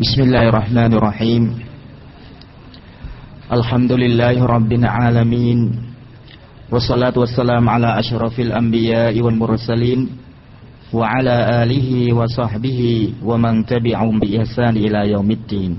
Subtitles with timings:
[0.00, 1.44] بسم الله الرحمن الرحيم.
[3.52, 5.58] الحمد لله رب العالمين
[6.72, 10.00] والصلاة والسلام على أشرف الأنبياء والمرسلين
[10.96, 12.80] وعلى آله وصحبه
[13.20, 15.72] ومن تبعهم بإحسان إلى يوم الدين.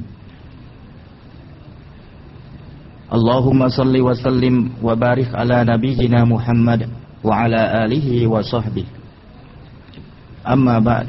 [3.13, 4.55] اللهم صل وسلم
[4.85, 6.81] وبارك على نبينا محمد
[7.25, 8.85] وعلى آله وصحبه.
[10.45, 11.07] أما بعد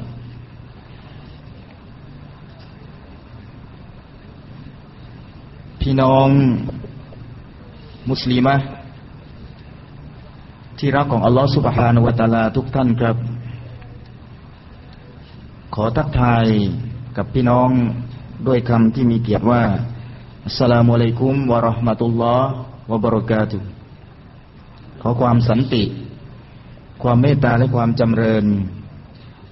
[5.89, 6.29] พี่น้อง
[8.11, 8.55] มุสลิมะ
[10.79, 13.17] ที่รักของอัลลอฮฺสุบฮานวะตาลาทุกท่านครับ
[15.75, 16.47] ขอทักทาย
[17.17, 17.69] กับพี่น้อง
[18.47, 19.63] ด้วยคำที่มีเกียรติว่า
[20.59, 22.53] สลามุอะลัยกุมวะราะห์มะตุลลอฮ์
[22.91, 23.59] วะบรักาตุ
[25.01, 25.85] ขอความสันติ
[27.03, 28.45] ความเมตตาและความจำเริญ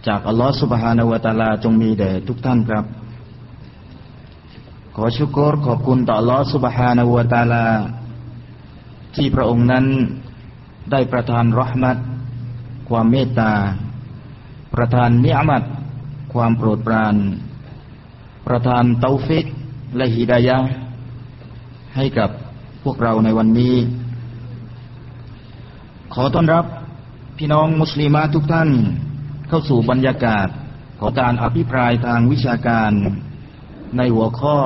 [0.06, 2.86] จากอัลลอฮฺ سبحانه وتعالى จงมีแด่ทุกท่านครับ
[4.96, 7.66] ขอ شكر ขอบคุณต่ออัลลอฮฺ سبحانه وتعالى
[9.14, 9.86] ที่พระองค์นั้น
[10.90, 11.96] ได้ประทาน رحمة
[12.88, 13.52] ความเมตตา
[14.74, 15.62] ประทาน نعمة
[16.32, 17.14] ความโปรดปราน
[18.46, 19.46] ประทาน توفيق
[19.96, 20.58] และ هداية
[21.96, 22.30] ให้กับ
[22.82, 23.74] พวกเราในวันนี้
[26.14, 26.64] ขอต้อนรับ
[27.38, 28.70] พี่น้องมุสลิมาทุกท่าน
[29.48, 30.48] เข้าสู่บรรยากาศ
[31.00, 32.92] ของการอภิปรายทางวิชาการ
[33.96, 34.58] ในหัวข้อ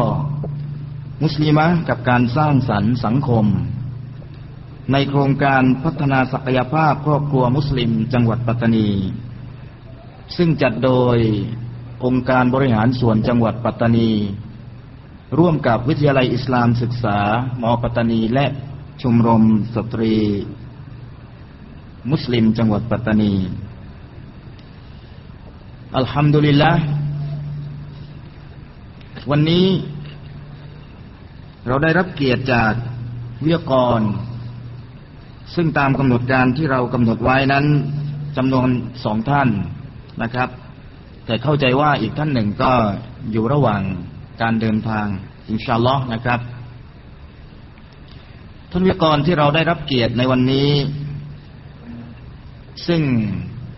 [1.22, 3.46] มุสลิมะกับการสร้างสรรค์สังคม
[4.92, 8.88] ในโครงการพัฒนาศักยภาพครอบครัวมุสลิมจังหวัดปัตตานี
[10.36, 11.18] ซึ่งจัดโดย
[12.04, 14.10] องค์การบริหารส่วนจังหวัดปัตตานี
[15.38, 17.18] ร่วมกับวิทยาลัยอิสลามศึกษา
[17.62, 18.46] มอปัตตานีและ
[19.02, 19.42] ชมรม
[19.74, 20.14] สตรี
[22.10, 23.34] มุสลิมจังหวัดปัตตานี
[25.96, 26.72] อัลฮัมดุลิลละ
[29.30, 29.66] วันนี้
[31.66, 32.72] เราได้รับเกียรติจาก
[33.44, 34.00] วิทยากร
[35.54, 37.64] ซึ่งตามกำหนดการที่เรากำหนดไว้นั้น
[38.36, 38.68] จำนวน
[39.04, 39.48] สองท่าน
[40.22, 40.48] นะครับ
[41.26, 42.72] แต่เข้าใจว่าอีกท่านหนึ่งก็
[43.32, 43.82] อยู่ระหว่าง
[44.42, 45.06] การเดินทาง
[45.48, 46.40] อินชาลอ์นะครับ
[48.70, 50.70] ท่านวิทยากรที่เราได้รับเกียรติในวันนี้
[52.86, 53.02] ซึ่ง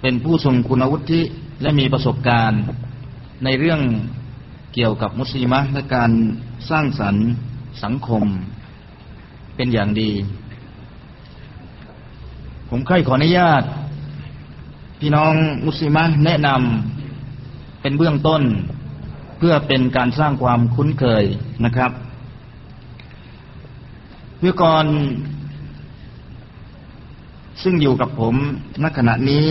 [0.00, 1.20] เป็นผู้ทรงคุณวุฒิ
[1.62, 2.62] และมีประสบการณ์
[3.44, 3.80] ในเรื่อง
[4.74, 6.10] เกี่ยวกับมุสลิมะและการ
[6.70, 7.24] สร้างสรรค์
[7.82, 8.24] สังคม
[9.56, 10.10] เป็นอย่างดี
[12.68, 13.62] ผมใครขออนุญาต
[15.00, 15.34] พี่น้อง
[15.66, 18.42] มุสลิมะแนะนำเป็นเบื้องต้น
[19.38, 21.24] เพื่อเป็นการสร้างความคุ้นเคย
[21.64, 21.92] นะครับ
[24.44, 24.86] วิกร
[27.62, 28.34] ซึ่งอยู่กับผม
[28.82, 29.44] ณขณะนี้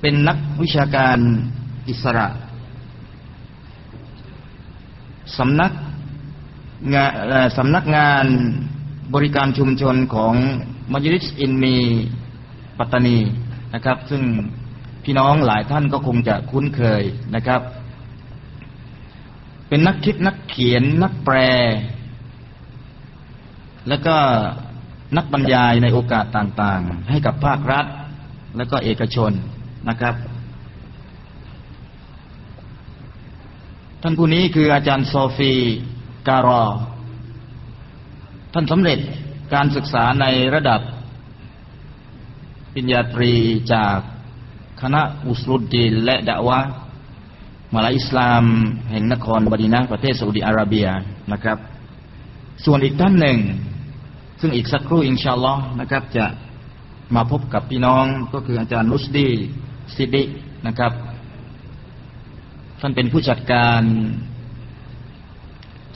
[0.00, 1.18] เป็นนักวิชาการ
[1.88, 2.26] อิสระ
[5.38, 5.72] สำนัก
[6.94, 7.10] งาน
[7.56, 8.24] สำนักงาน
[9.14, 10.34] บริการชุมชนของ
[10.92, 11.76] มัจลิสอินมี
[12.78, 13.18] ปัตตานี
[13.74, 14.22] นะครับ ซึ่ง
[15.04, 17.02] พี่น้องหลายท่านก็คงจะคุ้นเคย
[17.34, 17.60] นะครับ
[19.68, 21.36] เป็นนักคิดนักเขียนนักแปล
[23.88, 24.16] แล้วก็
[25.16, 27.86] นักบรรยายในโอกาสต่างๆ ให้กับภาครัฐ
[28.56, 29.32] และก็เอกชน
[29.88, 30.14] นะครับ
[34.04, 35.52] ท่านผู้นี้คืออาจารย์โซฟี
[36.28, 36.64] การอ
[38.54, 38.98] ท่านสำเร็จ
[39.54, 40.80] การศึกษาในระดับ
[42.74, 43.32] ปริญญาตรี
[43.72, 43.96] จาก
[44.82, 46.58] คณะอุสรุดดีและดะวะ
[47.74, 48.44] มาลาอิสลาม
[48.90, 50.86] แห่งนครบดีนะประเทศซาอุดิอาระเบีย
[51.32, 51.58] นะครับ
[52.64, 53.38] ส่วนอีกท่านหนึ่ง
[54.40, 56.26] ซึ่งอีกสักครู่อินชาอัลลอฮ์นะครับ จะ
[57.14, 59.28] มาพบกับพี่น้องก็คืออาจารย์นุสดี
[59.94, 60.22] ซิดิ
[60.68, 60.92] นะครับ
[62.82, 63.82] ท่านเป็นผู้จัดการ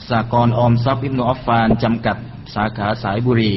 [0.09, 2.17] สากรออมทรัพย์อิบนุอัฟฟานจำกัด
[2.55, 3.53] สาขาสายบุรี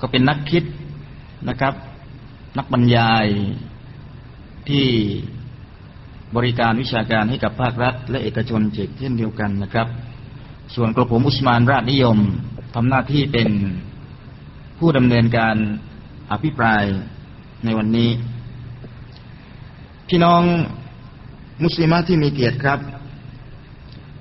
[0.00, 0.64] ก็เป็นนักคิด
[1.48, 1.74] นะครับ
[2.58, 3.26] นักบรรยาย
[4.68, 4.86] ที่
[6.36, 8.60] บริการวิชาการให้กับภาครัฐ และเอกชน
[8.98, 9.88] เช่นเดียวกันนะครับ
[10.74, 12.18] ส่วนกระผมอุสมานราชนิยม
[12.74, 13.48] ทำหน้าที่เป็น
[14.78, 15.56] ผู้ดำเนินการ
[16.30, 16.84] อภิปราย
[17.64, 18.10] ในวันนี้
[20.08, 20.42] พี่น้อง
[21.62, 22.80] มุสลิมที่มีเกียรติครับ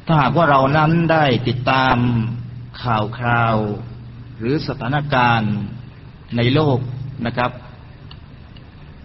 [0.06, 1.98] ถ้าหากว่าเรานั้นได้ติดตาม
[2.81, 3.57] ข่าวคราว
[4.38, 5.56] หรือสถานการณ์
[6.38, 6.80] ในโลก
[7.25, 7.51] นะครับ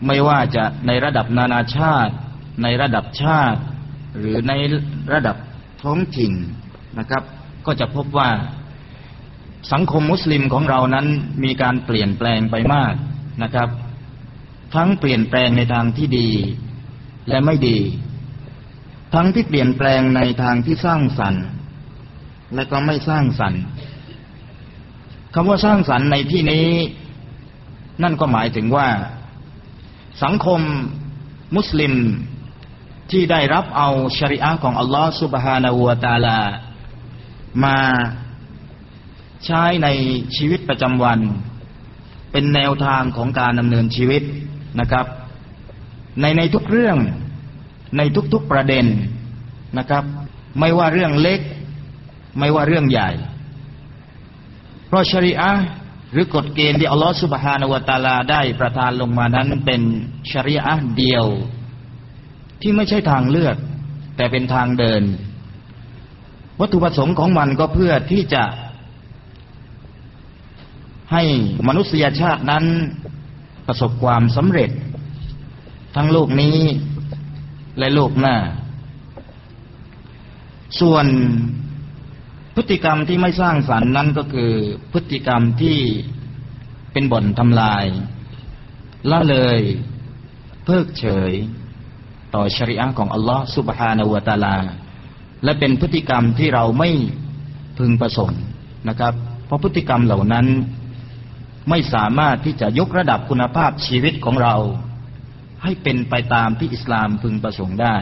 [0.06, 2.14] ไม่ว่าจะในระดับนานาชาติ
[2.62, 3.61] ในระดับชาติ
[4.19, 4.52] หรือใน
[5.12, 5.37] ระดับ
[5.82, 6.32] ท้องถิ่น
[6.99, 7.23] นะครับ
[7.67, 8.31] ก็จะพบว่า
[9.73, 11.06] สังคมมุสลิมของเรานั้น
[11.44, 12.94] มีการเปลี่ยนแปลงไปมาก
[13.43, 13.69] นะครับ
[14.75, 16.31] ทั้งเปลี่ยนแปลงในทางที่ดี
[17.29, 17.79] และไม่ดี
[19.14, 21.44] ทั้งที่เปลี่ยนแปลงในทางที่สร้างสรรค์
[22.54, 23.62] และก็ไม่สร้างสรรค์
[25.34, 26.66] คำว่าสร้างสรรค์ในที่นี้
[28.02, 28.88] นั่นก็หมายถึงว่า
[30.22, 30.60] สังคม
[31.56, 31.94] มุสลิม
[33.10, 33.88] ที่ได้รับเอา
[34.18, 36.38] ชริอะของอัลลอฮฺสุบฮานาอูตาลา
[37.64, 37.78] มา
[39.46, 39.88] ใช้ใน
[40.36, 41.20] ชีวิตประจำวัน
[42.32, 44.22] เป็นแนวทางของการดำเนินชีวิต
[44.80, 45.06] นะครับ
[46.20, 46.98] ในในทุกเรื่อง
[47.96, 48.00] ใน
[48.32, 48.86] ทุกๆประเด็น
[49.78, 50.04] นะครับ
[50.60, 51.40] ไม่ว่าเรื่องเล็ก
[52.38, 53.10] ไม่ว่าเรื่องใหญ่
[54.86, 55.52] เพราะชริอะ
[56.12, 59.82] หรือกฎเกณฑ์ที่อัลลอฮฺสุบฮานาวตาลาได้ประทานลงมานั้นเป็น
[60.30, 61.26] ชริอะเดียว
[62.60, 63.56] ที่ไม่ใช่ทางเลือก
[64.16, 65.02] แต่เป็นทางเดิน
[66.60, 68.44] วัตถุประสงค์ของมันก็เพื่อที่จะ
[71.12, 71.22] ให้
[71.68, 72.64] มนุษยชาตินั้น
[73.66, 74.70] ประสบความสำเร็จ
[75.96, 76.56] ทั้งโลกนี้
[77.78, 78.36] และโลกหน้า
[80.80, 81.06] ส่วน
[82.56, 84.52] พฤติกรรมที่ไม่สร้างสรรค์นั้นก็คือ
[84.92, 85.78] พฤติกรรมที่
[86.92, 87.84] เป็นบ่อนทำลาย
[89.10, 89.60] ละเลย
[90.64, 91.32] เพิกเฉย
[92.34, 94.56] ต่อชริอะของอัลลอฮ์สุบฮานาวตาลา
[95.44, 96.90] และเป็นพฤติกรรมที่เราไม่
[97.78, 98.42] พึงประสงค์
[98.88, 99.14] นะครับ
[99.46, 100.46] เพราะพฤติกรรมเหล่านั้น
[101.70, 104.54] ไม่สามารถที่จะยกระดับคุณภาพชีวิตของเรา
[105.62, 107.96] ให้เป็นไปตามที่อิสลามพึงประสงค์ได้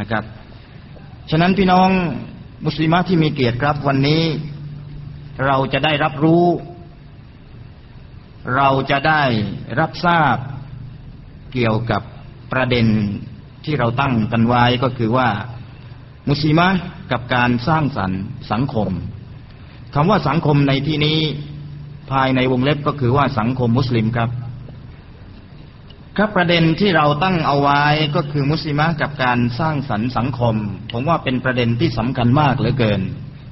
[0.00, 0.24] นะครับ
[1.30, 1.88] ฉะนั้นพี่น้อง
[2.66, 4.22] มุสลิมที่มีเกียรติครับวันนี้
[5.46, 6.46] เราจะได้รับรู้
[8.56, 9.22] เราจะได้
[9.80, 10.36] รับทราบ
[11.52, 12.02] เกี่ยวกับ
[12.52, 12.86] ประเด็น
[13.64, 15.28] ที่เราตั้งกันไว้ก็คือว่า
[16.28, 16.60] มุสลิม
[17.12, 18.90] กับการสร้างสรรค์สังคม
[19.94, 21.18] คำว่าสังคมในที่นี้
[22.10, 24.30] ภายในวงเล็บก็คือว่าสังคมมุสลิมครับ
[26.22, 27.82] ครับประเด็นที่เราตั้งเอาไว้
[28.16, 30.54] ก็คือมุสลิมะกับการสร้างสรรค์สังคม
[30.92, 33.00] ผมว่าเป็นประเด็นที่สำคัญมากเหลือเกิน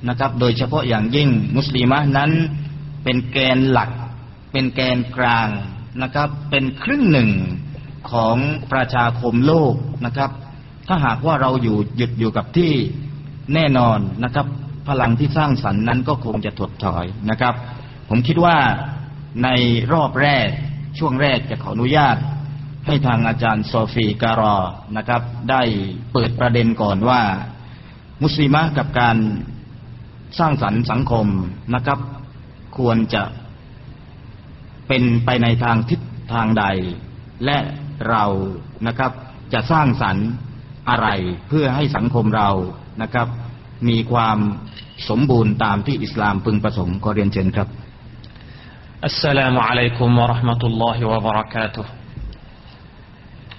[0.09, 2.31] นะครับ โดยเฉพาะอย่างยิ่งมุสลิมะนั้น
[3.05, 3.91] เป็นแกนหลัก
[4.53, 5.49] เป็นแกนกลาง
[6.03, 7.31] นะครับ เป็นครึ่งหนึ่ง
[8.11, 8.37] ของ
[8.73, 9.75] ประชาคมโลก
[10.07, 10.31] นะครับ
[10.89, 12.73] ถ้าหากว่าเราอยู่หยุดอยู่กับที่
[13.55, 14.47] แน่นอนนะครับ
[14.89, 17.55] พลังที่สร้างสรรค์นั้นก็คงจะถดถอยนะครับ
[18.09, 18.57] ผมคิดว่า
[19.45, 19.49] ใน
[19.93, 20.49] รอบแรก
[20.99, 22.19] ช่วงแรกจะขออนุญาต
[22.89, 24.57] ให้ทางอาจารย์โซฟีการอ
[24.97, 25.63] นะครับ ได้
[26.13, 27.23] เปิดประเด็นก่อนว่า
[28.23, 29.17] มุสลิมะกับการ
[30.39, 31.27] สร้างสรรค์สังคม
[31.75, 31.99] นะครับ
[32.79, 33.23] ควรจะ
[34.89, 36.01] เป็นไปในทางทิศ
[36.33, 36.65] ทางใด
[37.45, 37.59] และ
[38.09, 38.25] เรา
[38.87, 39.13] นะครับ
[39.53, 40.29] จะสร้างสรรค์
[40.91, 41.09] อะไร
[41.49, 42.51] เพื่อให้สังคมเรา
[43.03, 43.29] นะครับ
[43.89, 44.39] มีความ
[45.09, 47.69] สมบูรณ์ตามที่อิสลามพึงประสงค์ขอเรียนเชิญครับ
[49.05, 51.98] อัสสลามุอะลัยกุมวะราะห์มะตุลลอฮิวะบะเราะกาตุฮ์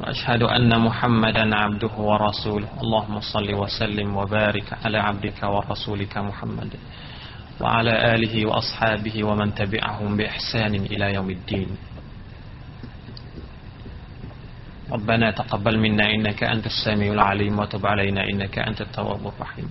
[0.00, 6.72] وأشهد أن محمدا عبده ورسوله اللهم صل وسلم وبارك على عبدك ورسولك محمد
[7.60, 11.68] وعلى آله وأصحابه ومن تبعهم بإحسان إلى يوم الدين
[14.92, 19.68] ربنا تقبل منا إنك أنت السميع العليم وتب علينا إنك أنت التواب الرحيم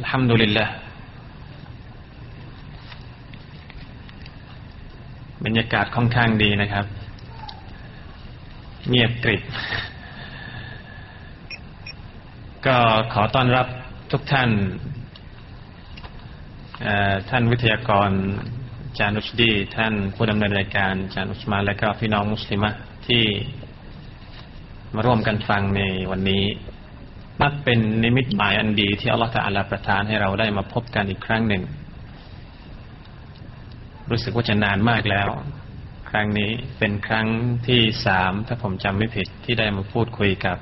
[0.00, 0.68] الحمد لله
[5.44, 6.86] บรรยากาศค่อนข้างดีนะครับ
[8.89, 9.43] เงียบกริบ
[12.65, 12.77] ก็
[13.13, 13.67] ขอต้อนรับ
[14.11, 14.49] ทุกท่าน
[17.29, 18.11] ท่านวิทยากร
[18.97, 22.71] จานุชดี ท่านผู้ดำเนินรายการจานุชมา และก็พี่น้องมุสลิมะ
[23.07, 23.23] ที่
[24.95, 26.43] มาร่วมกันฟังในวันนี้
[27.41, 31.63] นับเป็นนิมิตหมายอันดีที่อัลลอฮฺตะอาลาประทานให้เราได้มาพบกันอีกครั้งหนึ่ง
[34.11, 35.27] รู้สึกว่าจะนานมากแล้ว
[36.09, 37.27] ครั้งนี้เป็นครั้ง
[37.67, 40.57] ที่สามถ้าผมจำไม่ผิดที่ได้มาพูดคุยกับ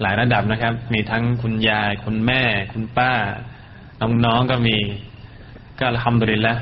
[0.00, 3.12] หลายระดับนะครับ มีทั้งคุณยาย คุณแม่ คุณป้า
[4.24, 4.76] น้องๆก็มี
[5.80, 6.54] ก็ทำดุริละ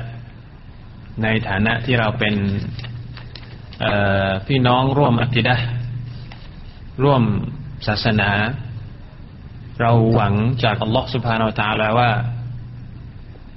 [1.23, 2.35] ในฐานะที่เราเป็น
[4.47, 5.55] พี่น้องร่วมอัติดะ
[7.03, 7.23] ร่วม
[7.87, 8.31] ศาสนา
[9.81, 10.33] เราหวัง
[10.63, 12.09] จากอัลลอฮฺสุบฮานาอัลตาลาว่า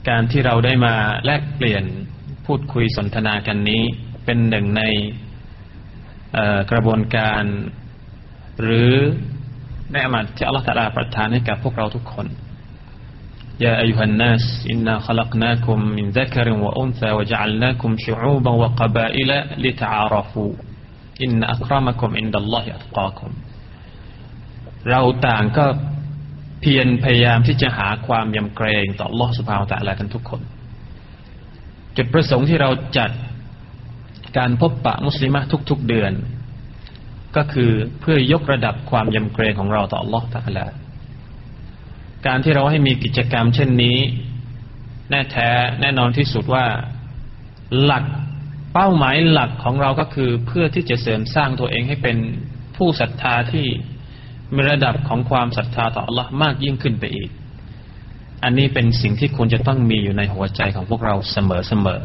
[0.09, 0.95] การที่เราได้มา
[1.25, 1.85] แลกเปลี่ยน
[2.47, 3.83] พูดคุยสนทนากันนี้
[4.25, 4.83] เป็นหนึ่งใน
[6.71, 7.43] กระบวนการ
[8.63, 8.93] หรือ
[9.93, 12.27] ในอามัดที่อัลลอฮฺตะลาประทานให้กับพวกเราทุกคน
[13.65, 22.78] يا أيها الناس إنا خلقناكم من ذكر وأنثى وجعلناكم شعوبا وقبائل لتعارفوا إن أكرمكم عند الله
[22.78, 23.31] أتقاكم
[24.91, 25.67] เราต่างก็
[26.63, 30.41] เพียรพยายามที่จะหาความยำเกรงต่ออัลลอฮฺ سبحانه وتعالى กันทุกคน
[31.97, 33.11] จุดประสงค์ที่เราจัด
[34.39, 36.13] การพบปะมุสลิมะทุก ๆเดือน
[37.37, 40.67] ก็คือเพื่อยกระดับความยำเกรงของเราต่ออัลลอฮฺ تعالى
[42.27, 43.99] การที่เราให้มีกิจกรรมเช่นนี้
[45.11, 45.51] แน่แท้
[45.81, 46.67] แน่นอนที่สุดว่า
[47.83, 48.05] หลัก
[48.73, 52.17] เป้าหมายหลักของเราก็คือเพื่อที่จะเสริมสร้างตัวเองให้เป็น
[52.77, 53.67] ผู้ศรัทธาที่
[54.55, 57.31] มีระดับของความศรัทธาต่อ Allah มากยิ่งขึ้นไปอีก
[58.45, 62.03] อันนี้เป็นสิ่งที่ควรจะต้องมีอยู่ในหัวใจของพวกเราเสมอ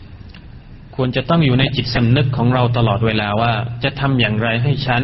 [0.00, 3.52] ๆควรจะต้องอยู่ในจิตสำนึกของเราตลอดเวลาว่า
[3.84, 5.02] จะทำอย่างไรให้ฉัน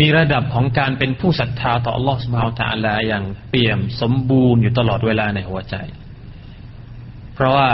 [0.00, 5.76] มีระดับของการเป็นผู้ศรัทธาต่อ Allah Subhanahu Wa อย่างเปี่ยมสมบูรณ์อยู่ตลอดเวลาในหัวใจ
[7.34, 7.70] เพราะว่า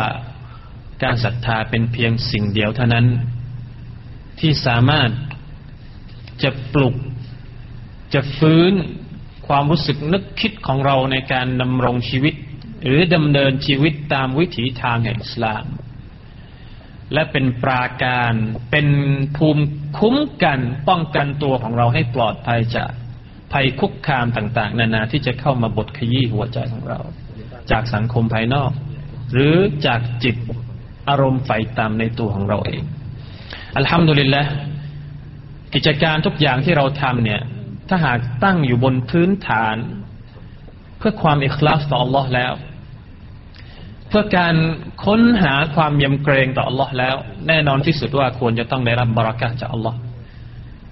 [1.02, 3.06] การศรัทธาเป็นเพียงสิ่งเดียวเท่านั้น
[4.40, 5.10] ที่สามารถ
[6.42, 6.96] จะปลุก
[8.14, 8.72] จะฟื้น
[9.48, 12.34] ความรู้สึกนึกคิดของเราในการดำรงชีวิต
[12.84, 15.64] หรือดำเนินชีวิตตามวิถีทางแห่งอิสลาม
[17.12, 18.32] และเป็นปราการ
[18.70, 18.88] เป็น
[19.36, 19.64] ภูมิ
[19.98, 22.90] คุ้มกันป้องกันตัวของเราให้ปลอดภัยจาก
[23.52, 27.00] ภัยคุกคามต่าง ๆ นานาที่จะเข้ามาบดขยี้หัวใจของเรา
[27.70, 28.70] จากสังคมภายนอก
[29.32, 29.56] หรือ
[29.86, 30.36] จากจิต
[31.08, 32.82] อารมณ์ไฟตามในตัวของเราเอง
[33.76, 34.42] อัลฮัมดุลิลละ
[35.74, 37.40] กิจการทุกอย่างที่เราทำเนี่ย
[37.88, 39.76] ถ้าหากตั้งอยู่บนพื้นฐาน
[40.98, 42.52] เพื่อความอิคลาสต่อ Allah แล้ว
[44.08, 44.54] เพื่อการ
[45.04, 47.16] ค้นหาความยำเกรงต่อ Allah แล้ว
[47.48, 49.94] แน่นอนที่สุดว่าควรจะต้องได้รับบารักะจาก Allah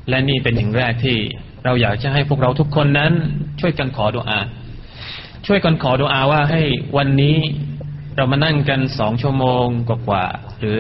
[0.09, 1.17] และนี่เป็นอย่างแรกที่
[1.65, 3.13] เราอยากจะให้พวกเราทุกคนนั้น
[3.61, 4.41] ช่วยกันขอดุอา
[5.47, 6.63] ช่วยกันขอดุอาว่าให้
[6.97, 7.37] วันนี้
[8.17, 10.79] เรามานั่งกันสองชั่วโมงกว่าๆหรือ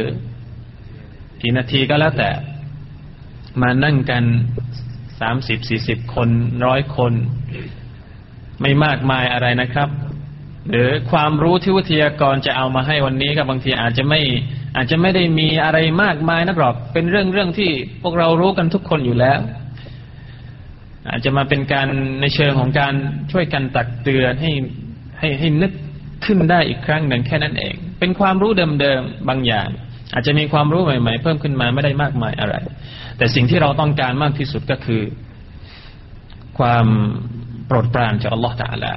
[1.42, 2.30] กี่นาทีก็แล้วแต่
[3.60, 4.24] มานั่งกัน
[5.20, 6.28] สามสิบสี่สิบคน
[6.66, 7.12] ร้อยคน
[8.60, 9.88] ไม่มากมายอะไรนะครับ
[10.70, 14.20] หรือความรู้ที่วิทยากรจะเอามาให้วันนี้ก็บางทีอาจจะไม่
[14.76, 17.70] อาจจะไม่ได้มีอะไรมากมายนักหรอกเป็นเรื่องเรื่องที่
[18.02, 19.38] พวกเรารู้กันทุกคนอยู่แล้ว
[21.10, 21.88] อาจจะมาเป็นการ
[22.20, 22.94] ในเชิงของการ
[23.32, 24.52] ช่วยกันตักเตือนให้
[25.18, 25.72] ให้ให้นึก
[26.24, 29.68] ขึ้นได้อีกครั้งหนึ่งแค่นั้นเอง เป็นความรู้เดิมๆบางอย่าง
[30.14, 32.54] อาจจะมีความรู้ใหม่ ๆ เพิ่มขึ้นมาไม่ได้มากมายอะไร
[33.18, 35.02] แต่สิ่งที่เราต้องการมากที่สุดก็คือ
[36.58, 36.86] ความ
[37.66, 38.94] โปรดปรานจากอัลลอฮฺตาลา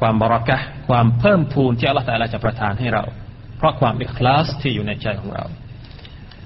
[0.00, 0.58] ความบรักะ
[0.88, 3.04] ความเพิ่มพูนที่อัลลอฮฺตาลาจะประทานให้เรา
[3.56, 5.44] เพราะความอิคลาสที่อยู่ในใจของเรา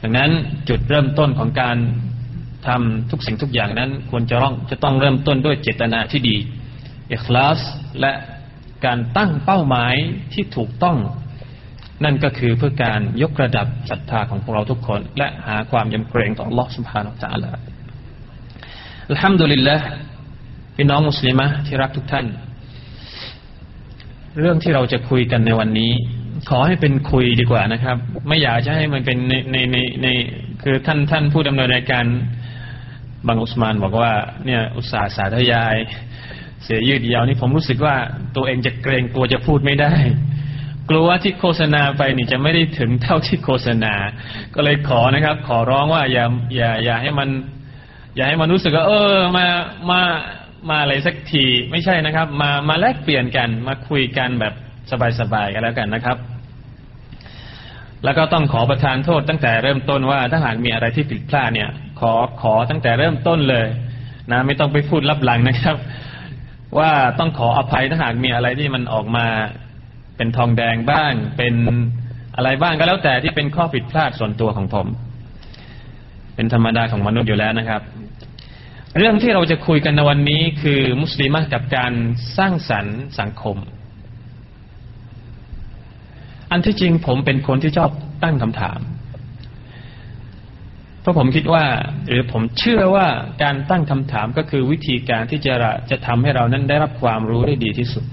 [0.02, 0.31] ดังนั้น
[0.69, 1.76] จุดเริ่มต้นของการ
[2.67, 6.37] ทำทุกสิ่งทุกอย่างนั้น ควรจะต้องจะต้องเริ่มต้นด้วยเจตนาที่ดี
[7.12, 7.59] อิคลาส
[8.00, 8.12] และ
[8.85, 9.95] การตั้งเป้าหมาย
[10.33, 10.97] ที่ถูกต้อง
[12.04, 17.52] นั่นก็คือเพื่อการยกระดับศรัทธาของพวกเราทุกคน และหาความยำเกรงต่อ Allah Subhanahu Wa Taala
[19.09, 19.76] อัลฮัมดุลิลละ
[20.76, 22.26] พี่น้องมุสลิมะที่รักทุกท่าน
[24.40, 25.92] เรื่องที่เราจะคุยกันในวันนี้
[26.50, 27.97] ขอให้เป็นคุยดีกว่านะครับ
[28.28, 30.06] ไม่อยากจะให้มันเป็นในในในใน
[30.62, 32.04] คือท่านท่านผู้ดำเนินรายการ
[33.26, 34.12] บางอุสมานบอกว่า
[34.47, 35.76] เนี่ยอุตสาห์สาธยาย
[36.64, 37.97] เสียยืดยาวนี่ผมรู้สึกว่า
[38.37, 39.92] ตัวเองจะเกรงตัวจะพูดไม่ได้
[40.89, 43.95] กลัวว่าที่โฆษณาไปนี่จะไม่ได้ถึงเท่าที่โฆษณา
[44.55, 46.25] ก็เลยขอนะครับ ขอร้องว่าอย่า
[46.57, 47.29] อย่าอย่าให้มัน
[48.17, 49.47] อย่าให้มันรู้สึกว่าเออมา
[49.91, 50.01] มา
[50.71, 54.55] มาอะไรสักทีไม่ใช่นะครับ มามาแลกเปลี่ยนกันมาคุยกันแบบ
[55.21, 56.17] สบายๆกันแล้วกันนะครับ
[58.05, 61.71] แล้วก็ต้องขอประทานโทษตั้งแต่เริ่มต้นว่าถ้าหากมีอะไรที่ผิดพลาดเนี่ย
[62.01, 62.12] ขอ
[62.43, 63.67] ขอตั้งแต่เริ่มต้นเลย
[64.33, 65.77] นะ ไม่ต้องไปพูดลับหลังนะครับ
[66.79, 69.27] ว่าต้องขออภัยถ้าหากมีอะไรที่มันออกมา
[70.23, 71.55] เป็นทองแดงบ้าง เป็น
[72.37, 74.87] อะไรบ้างก็แล้วแต่ที่เป็นข้อผิดพลาดส่วนตัวของผม
[76.35, 77.83] เป็นธรรมดาของมนุษย์อยู่แล้วนะครับ
[78.99, 81.93] เรื่องที่เราจะคุยกันในวันนี้คือมุสลิมกับการ
[82.38, 83.57] สร้างสรรค์สังคม
[86.50, 87.91] อันที่จริงผมเป็นคนที่ชอบ
[88.23, 88.81] ตั้งคำถาม
[91.00, 91.64] เพราะผมคิดว่า
[92.09, 93.07] หรือผมเชื่อว่า
[93.43, 95.55] การตั้งคำถามก็คือวิธีการที่จะ
[95.91, 98.05] จะทำให้เรานั้นได้รับความรู้ได้ดีที่สุด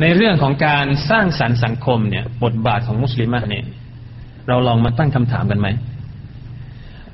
[0.00, 3.64] ในเรื่องของการสร้างสรรค์สังคมเนี่ย บทบาทของมุสลิมะเนี่ย
[4.48, 5.68] เราลองมาตั้งคำถามกันไหม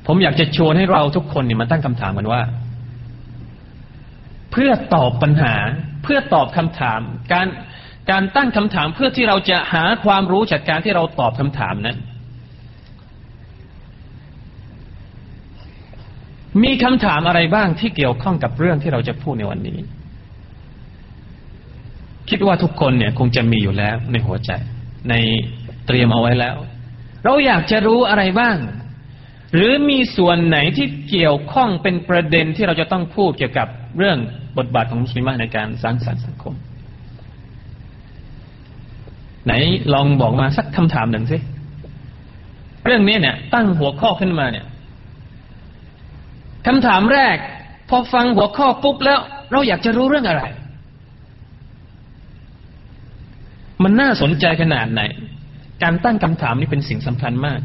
[0.06, 2.42] ผมอยากจะชวนให้เราทุกคนเนี่ยมาตั้งคำถามกันว่า
[4.52, 5.54] เพื่อตอบปัญหา
[6.02, 7.00] เพื่อตอบคำถาม
[7.32, 7.46] การ
[8.10, 11.96] การตั้งคำถามเพื่อที่เราจะหาความรู้จากการที่เราตอบคำถามนั้น
[16.62, 19.78] มีคำถามอะไรบ้างที่เกี่ยวข้องกับเรื่องที่เราจะพูดในวันนี้
[22.30, 24.50] คิดว่าทุกคนเนี่ยคงจะมีอยู่แล้วในหัวใจ
[25.08, 25.14] ใน
[25.86, 26.56] เตรียมเอาไว้แล้ว
[27.24, 28.56] เราอยากจะรู้อะไรบ้าง
[29.54, 33.68] หรือมีส่วนไหนที่เกี่ยวข้องเป็นประเด็นที่เราจะต้องพูดเกี่ยวกับ
[33.98, 34.18] เรื่อง
[34.58, 36.54] บทบาทของมุสลิมในการสร้างสรรค์สังคม
[39.46, 39.52] ไหน
[39.92, 41.38] ลองบอกมาสักคำถามหนึ่งสิ
[42.86, 44.66] เรื่องนี้เนี่ย ตั้งหัวข้อขึ้นมาเนี่ย
[46.66, 47.36] คำถามแรก
[47.88, 49.18] พอฟังหัวข้อปุ๊บแล้ว
[49.52, 50.42] เราอยากจะรู้เรื่องอะไร
[53.82, 55.02] มันน่าสนใจขนาดไหน
[55.82, 57.60] การตั้งคำถามนี่เป็นสิ่งสำคัญมาก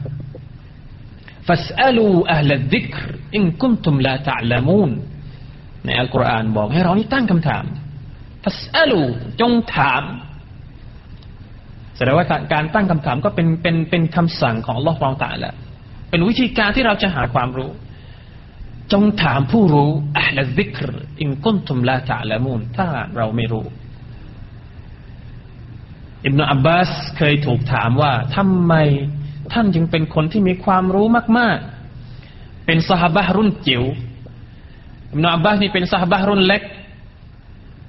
[1.47, 3.01] ฟัสอลูอัลดิกร
[3.35, 4.91] อินกุมตุมลาตะลามูน
[5.85, 7.65] ในอัลกุรอานบอกให้เรานี่ตั้งคำถาม
[8.43, 9.01] ฟัสอลู
[9.41, 10.03] จงถาม
[11.95, 15.53] แสดงว่าการตั้งคำถามก็เป็นเป็นเป็นคำสั่งของลอฮ์เราตะละ
[16.09, 17.71] เป็นวิธีการที่เราจะหาความรู้
[18.93, 20.89] จงถามผู้รู้อัลดิกร
[21.21, 23.65] อินกุนตุมลาตะลามูนถ้าเราไม่รู้
[26.25, 28.73] อิบนาอับบาสเคยถูกถามว่าทำไม
[29.53, 31.05] ท่านจึงเป็นคนที่มีความรู้
[31.37, 31.57] มาก
[32.11, 33.83] ๆ เป็นสหบะรุ่นจิ๋ว
[35.11, 36.61] อิบนาอับบาสนี่เป็นสหบะรุ่นเล็ก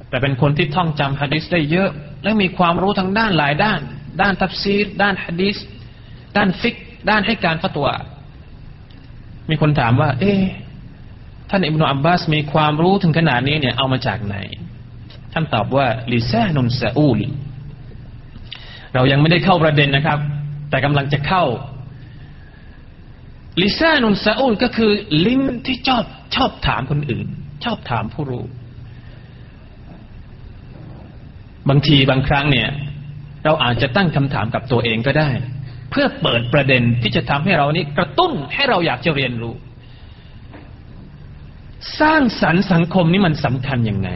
[0.09, 1.90] แต่เป็นคนที่ท่องจำฮะดิษได้เยอะ
[2.23, 3.81] และมีความรู้ทางด้านหลายด้าน
[4.21, 5.57] ด้านทัฟซีรด้านฮะดิษ
[6.37, 6.76] ด้านฟิก
[7.11, 7.95] ด้านให้การฟัตวา
[9.50, 10.35] มีคนถามว่า เอ๊
[11.50, 14.37] ท่านอิบนาอับบาสมีความรู้ถึงขนาดนี้เนี่ยเอามาจากไหน
[15.33, 17.21] ท่านตอบว่าลิซานุนซาอูล
[18.97, 20.19] เรายังไม่ได้เข้าประเด็นนะครับ
[20.71, 21.45] แต่กำลังจะเข้า
[23.61, 24.91] ลิซานุนซาอูลก็คือ
[25.26, 26.05] ลิ้นที่ชอบ
[26.37, 27.26] ชอบถามคนอื่น
[27.65, 28.45] ชอบถามผู้รู้
[31.69, 32.69] บางทีบางครั้งเนี่ย
[33.45, 35.31] เราอาจจะตั้งคำถามกับตัวเองก็ได้
[35.91, 39.55] เพื่อเปิดประเด็นที่จะทำให้เรานี้กระตุ้นให้เราอยากจะเรียนรู้
[42.00, 44.11] สร้างสรรค์สังคมนี้มันสำคัญยังไง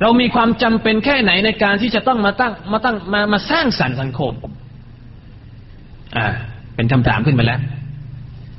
[0.00, 4.32] เรามีความจำเป็นแค่ไหนในการที่จะต้องมาตั้งมาตั้งมามาสร้างสรรค์สังคม
[6.16, 6.26] อ่า
[6.74, 7.60] เป็นคำถามขึ้นมาแล้ว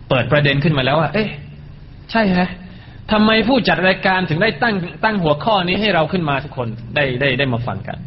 [0.10, 1.28] เปิดประเด็นขึ้นมาแล้วว่า เอ๊ะ
[2.12, 2.50] ใช่ฮะ
[3.12, 7.97] ทำไมผู้จัดรายการถึงได้ตั้งตั้งหัวข้อนี้ให้เราขึ้นมาทุกคนได้ได้ได้มาฟังกัน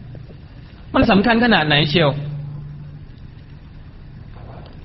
[0.94, 2.10] มันสำคัญขนาดไหนเชียว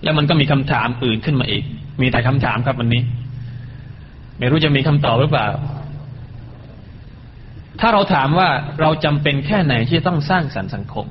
[0.03, 1.63] แล้วมันก็มีคำถามอื่นขึ้นมาอีก
[2.01, 3.01] มีแต่คำถามครับวันนี้
[4.39, 5.47] ไม่รู้จะมีคำตอบหรือเปล่า
[7.79, 8.49] ถ้าเราถามว่า
[8.81, 11.05] เราจำเป็นแค่ไหนที่ต้องสร้างสรรค์สังคม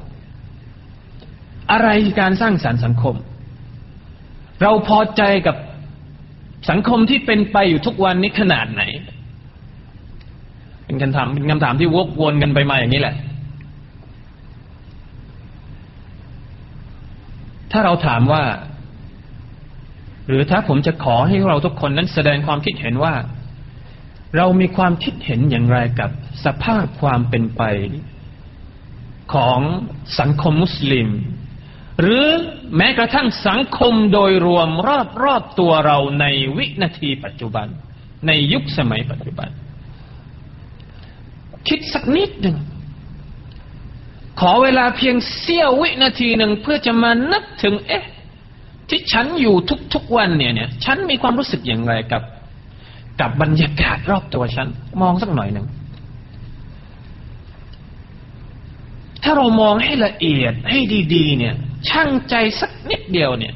[1.72, 1.88] อะไร
[2.20, 3.14] การสร้างสรรค์สังคม
[4.62, 5.56] เราพอใจกับ
[6.70, 8.82] สังคมที่เป็นไปอยู่ทุกวันนี้ขนาดไหน
[10.84, 13.16] เป็นคำถามเป็นคำถามที่วกวนกันไปมาอย่างนี้แหละ
[17.72, 18.42] ถ้าเราถามว่า
[20.28, 23.14] หรือถ้าผมจะขอให้เราทุกคนนั้นแสดงความคิดเห็นว่า
[24.36, 26.10] เรามีความคิดเห็นอย่างไรกับ
[26.44, 27.62] สภาพความเป็นไป
[29.34, 29.60] ของ
[30.18, 31.08] สังคมมุสลิม
[32.00, 32.24] หรือ
[32.76, 36.24] แม้กระทั่งสังคมโดยรวมรอบรอบตัวเราใน
[36.56, 37.66] วินาทีปัจจุบัน
[38.26, 39.48] ในยุคสมัยปัจจุบัน
[41.68, 42.56] คิดสักนิดหนึ่ง
[44.40, 48.04] ขอเวลาเพียงเสี้ยววินาทีหนึ่งเพื่อจะมานึกถึงเอ๊ะ
[48.88, 49.56] ที่ฉันอยู่
[49.94, 52.22] ทุกๆวันเนี่ยเนี่ย ฉันมีความรู้สึกอย่างไรกับ
[53.20, 54.68] กับบรรยากาศรอบตัวฉัน
[55.00, 55.66] มองสักหน่อยหนึ่ง
[59.22, 60.78] ถ้าเรามองให้ละเอียดให้
[61.14, 61.54] ดี ๆ เนี่ย
[61.88, 63.54] ช่างใจสักนิดเดียวเนี่ย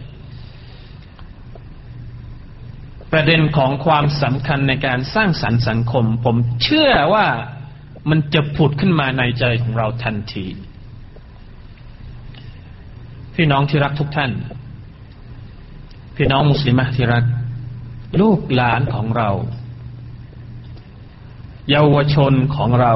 [3.12, 7.26] ประเด็นของความสำคัญในการสร้างสรรค์สังคม ผมเชื่อว่า
[8.10, 10.46] มันจะผุดขึ้นมาในใจของเราทันที
[13.34, 14.30] พี่น้องที่รักทุกท่าน
[16.16, 17.24] พี่น้องมุสลิมที่รัก
[18.20, 19.30] ลูกหลานของเรา
[21.70, 22.94] เยาวชนของเรา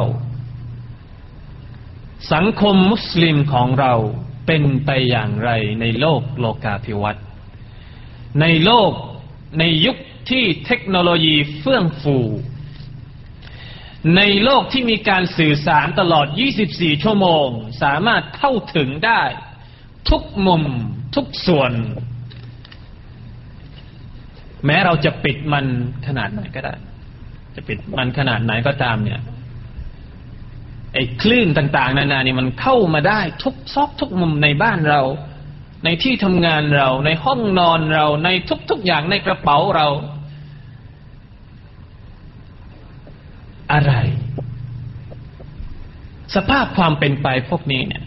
[2.33, 3.93] สังคมมุสลิมของเรา
[4.47, 7.25] เป็นไปอย่างไรในโลกโลกาภิวัตน์
[8.41, 8.93] ในโลก
[9.59, 9.97] ในยุค
[10.31, 12.19] ที่เทคโนโลยีเฟื่องฟู
[14.17, 16.27] ในโลกที่มีการสื่อสารตลอด
[16.65, 17.49] 24 ชั่วโมง
[17.83, 19.23] สามารถเข้าถึงได้
[20.11, 20.63] ทุกมุม
[21.15, 21.73] ทุกส่วน
[24.67, 25.67] แม้เราจะปิดมัน
[26.07, 26.75] ขนาดไหนก็ได้
[27.57, 29.21] จะปิดมันขนาดไหนก็ตามเนี่ย
[30.95, 35.01] ไอ้คลื่นต่าง ๆ นานานี่มันเข้ามาได้ทุกซอกทุกมุมในบ้านเรา
[35.85, 38.29] ในที่ทำงานเรา ในห้องนอนเรา ใน
[38.71, 39.89] ทุก ๆ อย่างในกระเป๋าเรา
[43.73, 43.93] อะไร
[46.35, 48.02] สภาพความเป็นไปพวกนี้เนี่ย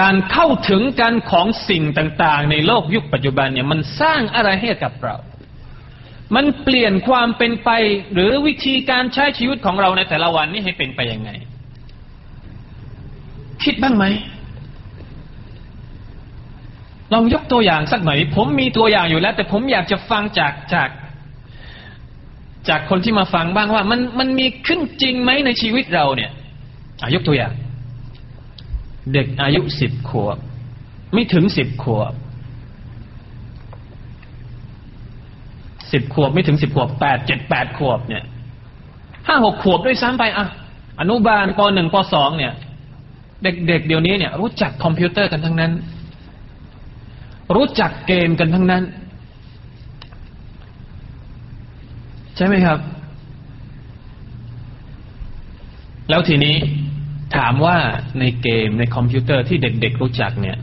[0.00, 5.16] การเข้าถึงการของสิ่งต่าง ๆ ในโลกยุคปัจจุบันเนี่ยมันสร้างอะไรให้กับเรา
[6.34, 7.70] มันเปลี่ยนความเป็นไป
[8.14, 11.30] หรือวิธีการใช้ชีวิตของเราในแต่ละวันนี้ให้เป็นไปยังไง
[13.64, 14.04] คิดบ้างไหม
[17.12, 20.88] ลองยกตัวอย่างสักหน่อย ผมมีตัวอย่างอยู่แล้ว แต่ผมอยากจะฟังจากจาก
[22.68, 26.30] จากคนที่มาฟังบ้างว่า มันมันมีขึ้นจริงไหมในชีวิตเราเนี่ย
[27.14, 27.52] ยกตัวอย่าง
[29.12, 30.36] เด็กอายุสิบขวบ
[31.12, 32.12] ไม่ถึงสิบขวบ
[35.92, 38.24] สิบขวบไม่ถึงสิบขวบแปดเจ็ดแปดขวบเนี่ย
[39.26, 40.46] ห้าหกขวบด้วยซ้ำไปอะ
[41.00, 42.52] อนุบาลปหนึ่งปสองเนี่ย
[43.42, 45.72] เด็กๆเดี๋ยวนี้เนี่ย รู้จักคอมพิวเตอร์กันทั้งนั้น
[47.56, 48.82] รู้จักเกมกันทั้งนั้น
[52.36, 52.78] ใช่ไหมครับ
[56.10, 56.56] แล้วทีนี้
[57.36, 57.78] ถามว่า
[58.20, 60.58] ในเกมในคอมพิวเตอร์ที่เด็กๆรู้จักเนี่ย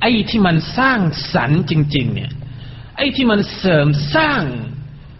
[0.00, 0.98] ไอ้ที่มันสร้าง
[1.34, 2.30] สรรค์จริง ๆ เนี่ย
[2.96, 4.42] ไอ้ที่มันเสริมสร้าง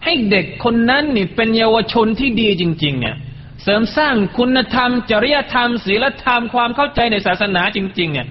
[0.05, 3.17] ให้เด็กคนนั้นนี่เป็นเยาวชนที่ดีจริง ๆ เนี่ย
[3.63, 8.27] เสริมสร้างคุณธรรม จริยธรรมศีลธรรมความเข้าใจในศาสนาจริง ๆ เนี่ย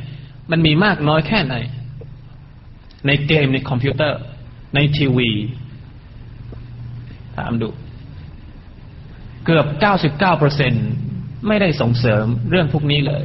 [0.52, 1.56] มันมีมากน้อยแค่ไหน
[3.08, 4.20] ในเกมในคอมพิวเตอร์
[4.76, 5.30] ในทีวี
[7.38, 7.70] ถามดู
[9.46, 9.66] เกือบ
[10.22, 11.11] 99%
[11.48, 13.24] ไม่ได้ส่งเสริมเรื่องพวกนี้เลย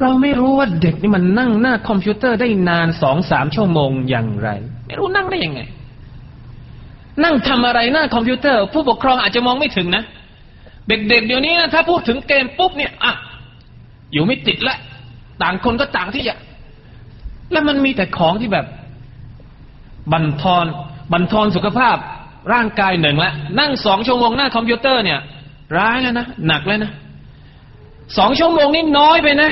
[0.00, 4.48] เราไม่รู้ว่าเด็กนี่มันนั่งหน้าคอมพิวเตอร์ได้นานสองสามชั่วโมงอย่างไร
[4.86, 5.60] ไม่รู้นั่งได้ยังไง
[7.24, 10.04] นั่งทำอะไรหน้าคอมพิวเตอร์ ผู้ปกครองอาจจะมองไม่ถึงนะ
[10.88, 13.12] เด็กๆเดี๋ยวนี้นะถ้าพูดถึงเกมปุ๊บเนี่ยอะ
[14.12, 14.76] อยู่ไม่ติดละ
[15.42, 16.36] ต่างคนก็ต่างที่จะ
[17.52, 18.66] แล้วมันมีแต่ของที่แบบ
[20.12, 20.66] บันทอน
[21.12, 21.96] บันทอนสุขภาพ
[22.52, 25.20] ร่างกายหนึ่งละนั่งสองชั่วโมงหน้าคอมพิวเตอร์เนี่ย
[25.76, 26.92] ร้ายแล้วนะหนักแล้วนะ
[28.18, 29.50] สองชั่วโมงนี่น้อยไปนะ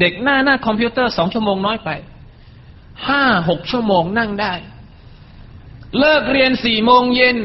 [0.00, 1.90] เด็กหน้าหน้าคอมพิวเตอร์สองชั่วโมงน้อยไป
[3.08, 4.52] ห้าหกชั่วโมงนั่งได้
[5.98, 7.36] เลิกเรียนสี่โมงเย็น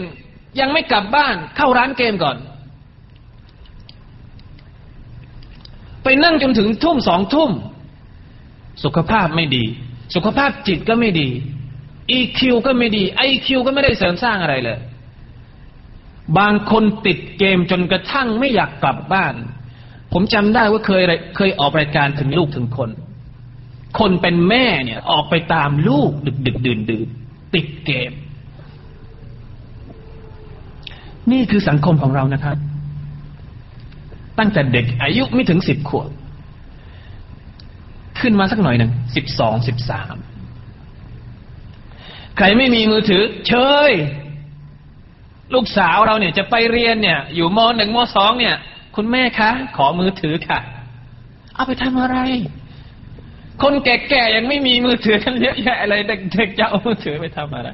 [0.60, 2.38] ยังไม่กลับบ้าน เข้าร้านเกมก่อน
[6.04, 7.52] ไปนั่งจนถึงทุ่มสองทุ่ม
[8.84, 9.66] สุขภาพไม่ดี
[10.16, 11.30] สุขภาพจิตก็ไม่ดี
[12.18, 14.80] EQ ก็ไม่ดี IQ ก็ไม่ได้เสริมสร้างอะไรเลย
[16.40, 19.36] บางคนติดเกมจนกระทั่งไม่อยากกลับบ้าน
[20.14, 21.04] ผมจำได้ว่าเคย
[21.36, 22.90] เคยออกรายการถึงลูกถึงคน
[24.00, 27.08] คนเป็นแม่เนี่ยออกไปตามลูกดึกดึกดื่นดื่น
[27.56, 28.12] ติดเกม
[31.32, 32.58] นี่คือสังคมของเรานะครับ
[34.40, 36.10] ตั้งแต่เด็กอายุไม่ถึงสิบขวบ
[38.20, 40.16] ขึ้นมาสักหน่อยหนึ่งสิบสองสิบสาม
[42.38, 43.54] ใครไม่มีมือถือ เช
[43.90, 43.92] ย
[45.54, 48.56] ลูกสาวเราเนี่ยจะไปเรียนเนี่ย อยู่มหนึ่งมสองเนี่ย
[48.96, 50.60] คุณแม่คะ ขอมือถือค่ะ
[51.56, 52.18] เอาไปทำอะไร
[53.62, 55.96] คนแก่ๆยังไม่มีมือถือกันเยอะแยะอะไร
[56.34, 57.70] เด็กๆจะเอามือถือไปทำอะไร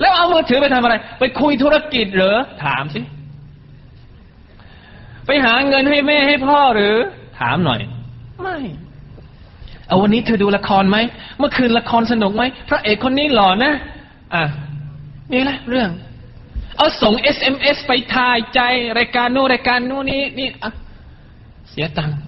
[0.00, 3.00] แล้วเอามือถือไปทำอะไร ไปคุยธุรกิจเหรอถามสิ
[5.26, 6.96] ไปหาเงินให้แม่ให้พ่อหรือ
[7.40, 7.80] ถามหน่อย
[8.42, 8.58] ไม่
[9.88, 10.98] เอาวันนี้เธอดูละครไหม
[11.38, 13.72] เมื่อคืนละครสนุกไหม พระเอกคนนี้หล่อนะ
[14.34, 14.44] อะ
[15.32, 15.90] นี่แหละเรื่อง
[16.76, 18.60] เอาส่ง SMS ไปทายใจ
[18.98, 20.70] รายการโน้รายการโน้นี่นี่อะ
[21.70, 22.18] เสียตังค์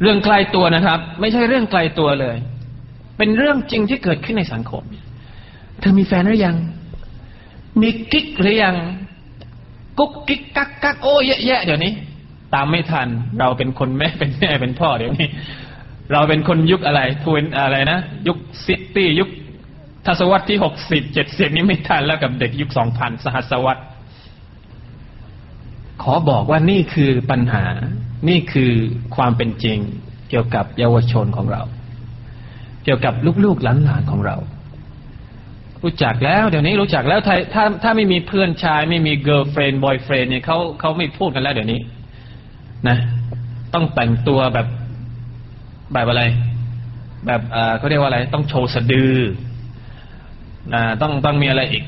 [0.00, 2.36] เรื่องไกลตัวนะครับ ไม่ใช่เรื่องไกลตัวเลย
[3.18, 4.82] เป็นเรื่องจริงที่เกิดขึ้นในสังคม
[5.80, 6.56] เธอมีแฟนหรือยัง
[7.80, 8.76] มีกิ๊กหรือยัง
[9.98, 11.92] กุ๊กกิ๊กกักกักโอ้เยอะแยะเดี๋ยวนี้
[12.54, 13.08] ตามไม่ทัน
[13.40, 15.28] เราเป็นคนแม่เป็นแม่เป็นพ่อเดี๋ยวนี้
[16.12, 19.28] เราเป็นคนยุคอะไรทวนอะไรนะยุคซิตี้ยุค
[20.06, 23.82] ทศวรรษที่หกสิบเจ็ดสิบนี้ไม่ทันแล้วกับเด็กยุคสองพันสหัสวรรษ
[26.02, 27.64] ขอบอกว่านี่คือปัญหา
[28.28, 28.72] นี่คือ
[29.16, 29.78] ความเป็นจริง
[30.28, 31.62] เกี่ยวกับเยาวชนของเรา
[32.84, 34.36] เกี่ยวกับลูกๆหลานๆของเรา
[35.82, 41.80] รู้จักแล้วเดี๋ยวนี้รู้จักแล้วถ้าถ้าถ้าไม่มีเพื่อนชาย ไม่มี girlfriend boyfriend เนี่ยเขาเขาไม่พูดกันแล้วเดี๋ยวนี้
[42.88, 42.96] นะ
[43.74, 44.66] ต้องแต่งตัวแบบ
[45.92, 46.22] แบบอะไร
[47.26, 47.40] แบบ
[47.78, 49.14] เขาเรียกว่าอะไร ต้องโชว์สะดือ
[50.74, 51.84] นะต้องต้องมีอะไรอีก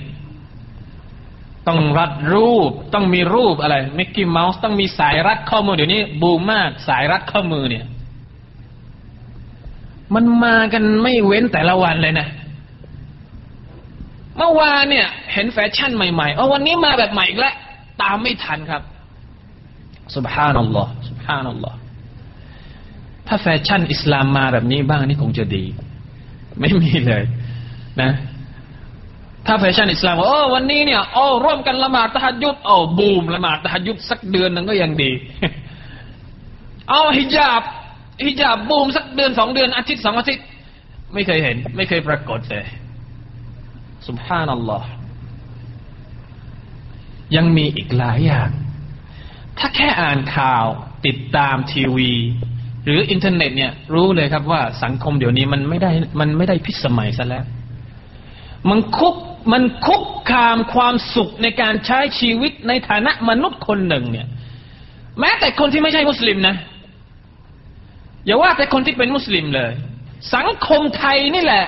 [1.68, 7.84] ต้องรัดรูป ต้องมีรูปอะไรมิกกี้เมาส์ต้องมีสายรัดข้อมือเดี๋ยวนี้ บูมมากสายรัดข้อมือเนี่ย
[10.14, 12.26] มันมากันไม่เว้นแต่ละวันเลยนะ
[14.36, 17.54] เมื่อวานเนี่ย เห็นแฟชั่นใหม่ๆเอาวันนี้มาแบบใหม่อีกแล้ว
[18.02, 18.82] ตามไม่ทันครับ
[20.16, 21.76] سبحان الله سبحان الله
[23.26, 25.64] ถ้าแฟชั่นอิสลามมาแบบนี้บ้างนี่คงจะดี
[26.60, 27.22] ไม่มีเลย
[28.02, 28.10] นะ
[29.46, 35.10] ถ้าแฟชั่นอิสลามว่าโอ้วันนี้เนี่ยโอ้ร่วมกันละหมาดตะฮัดยุดโอ้บูมละหมาดตะฮัดยุดสักเดือนนึงก็ยังดี
[36.88, 37.62] เอาฮิญาบ
[38.26, 40.44] ฮิญาบบูมสักเดือนสองเดือนอาทิตย์สองอาทิตย์
[41.14, 42.66] ไม่เคยเห็น ไม่เคยปรากฏเลย
[44.08, 44.88] سبحان الله
[47.36, 48.50] ยังมีอีกหลายอย่าง
[49.60, 50.66] ถ้าแค่อ่านข่าว
[51.06, 52.12] ติดตามทีวี
[52.84, 57.44] หรืออินเทอร์เน็ตเนี่ยรู้เลยครับว่าสังคมเดี๋ยวนี้มันไม่ได้มันไม่ได้พิสมัยซะแล้ว
[58.70, 59.16] มันคุก
[59.52, 64.26] มันคุกคามความสุขในการใช้ชีวิตในฐานะมนุษย์คนหนึ่งเนี่ย
[65.20, 66.54] แม้แต่คนที่ไม่ใช่มุสลิมนะ
[68.24, 69.72] อย่าว่าแต่คนที่เป็นมุสลิมเลย
[70.34, 71.64] สังคมไทยนี่แหละ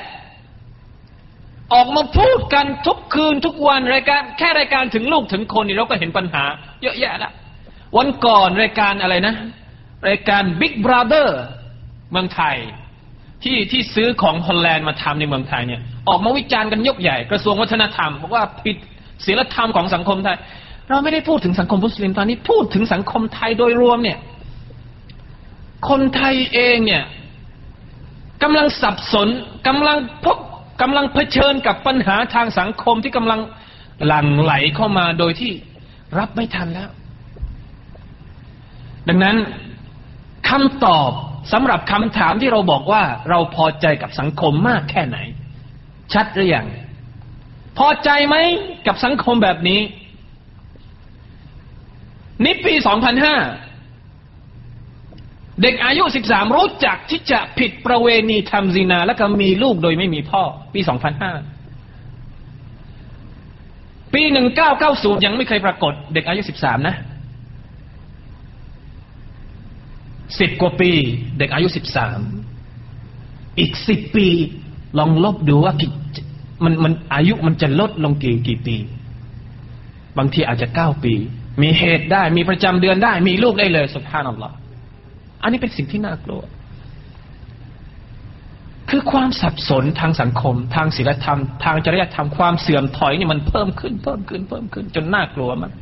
[1.75, 6.45] ออกมาพูดกันทุกคืนทุกวันรายการแค่รายการถึงลูกถึงคนนี่เราก็เห็นปัญหา
[6.83, 7.33] เยอะแยะละ
[7.97, 9.35] วันก่อนรายการอะไรนะ
[10.09, 11.29] รายการ Big Brother
[12.11, 12.57] เมืองไทย
[13.43, 18.77] ที่ที่ซื้อของฮอลแลนด์มาทำในเมืองไทยเนี่ย ออกมาวิจารณ์กันยกใหญ่ กระทรวงวัฒนธรรมบอกว่าผิด
[19.27, 20.37] ศีลธรรมของสังคมไทย
[20.89, 24.19] เราไม่ได้พูดถึงสังคมมุสลิมตอนนี้พูดถึงสังคมไทยโดยรวมเนี่ย
[25.89, 27.03] คนไทยเองเนี่ย
[28.43, 29.29] กำลังสับสน
[29.69, 30.39] กำลังพบ
[30.83, 33.41] กำลังเผชิญกับปัญหาทางสังคมที่กำลัง
[34.07, 35.53] หลั่งไหลเข้ามาโดยที่
[36.19, 36.91] รับไม่ทันแล้ว
[39.09, 39.37] ดังนั้น
[40.49, 41.11] คำตอบ
[41.53, 45.19] สำหรับคำถามที่เราบอกว่า เราพอใจกับสังคมมากแค่ไหน
[46.13, 46.67] ชัดหรือยัง
[47.79, 48.37] พอใจไหม
[48.87, 49.81] กับสังคมแบบนี้
[52.45, 52.85] นี่ปี 2005
[55.63, 60.43] เด็กอายุ 13 รู้จักที่จะผิดประเวณีทำซีนา แล้วก็มีลูกโดยไม่มีพ่อ
[60.75, 60.91] ปี 2005
[64.15, 64.23] ปี
[64.75, 66.97] 1990 ยังไม่เคยปรากฏ เด็กอายุ 13 นะ
[70.39, 70.91] สิบกว่าปี
[71.39, 71.69] เด็กอายุ
[72.49, 74.27] 13อีกสิบปี
[74.99, 75.75] ลองลบดูว่า
[76.65, 78.77] มันมันอายุมันจะลดลงกี่กี่ปี
[80.19, 81.15] บางทีอาจจะเก้าปี
[81.63, 84.55] มีเหตุได้ มีประจำเดือนได้ มีลูกได้เลยสุภาพนัลลอฮ์
[85.43, 86.43] อันนี้เป็นสิ่งที่น่ากลัว
[88.91, 95.73] คือความสับสนทางสังคม ทางศีลธรรม ทางจริยธรรมความเสื่อมถอยนี่มันเพิ่มขึ้น เพิ่มขึ้นเพิ่มขึ้น จนน่ากลัวมัน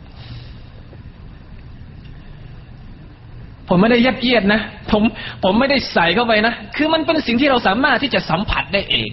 [3.72, 5.02] ผมไม่ได้ยัดเยียดนะ ผม
[5.44, 9.10] ผมไม่ได้ใส่เข้าไปนะ คือมันเป็นสิ่งที่เราสามารถที่จะสัมผัสได้เอง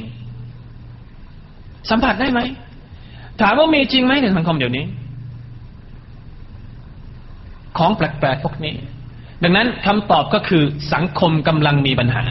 [1.90, 2.40] สัมผัสได้ไหม
[3.42, 4.86] ถามว่ามีจริงไหมในสังคมเดี๋ยวนี้
[7.78, 8.74] ของแปลกๆพวกนี้
[9.44, 12.24] ดังนั้นคำตอบก็คือสังคมกำลังมีปัญหา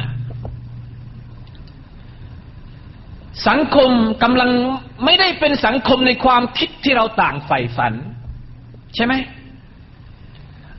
[3.48, 3.90] สังคม
[4.22, 4.50] กำลัง
[5.04, 7.92] ไม่ได้เป็นสังคมในความคิดที่เราต่างใฝ่ฝัน
[8.94, 9.14] ใช่ไหม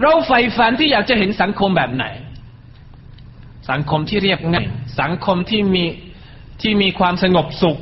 [0.02, 2.06] เราใฝ่ฝันที่อยากจะเห็นสังคมแบบไหน
[3.70, 4.68] สังคมที่เรียบง่าย
[5.02, 5.86] สังคมที่มี
[6.62, 7.78] ที่มีความสงบสุข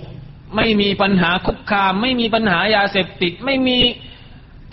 [0.56, 3.80] ไม่มีปัญหาคุกคาม ไม่มีปัญหายาเสพติด ไม่มี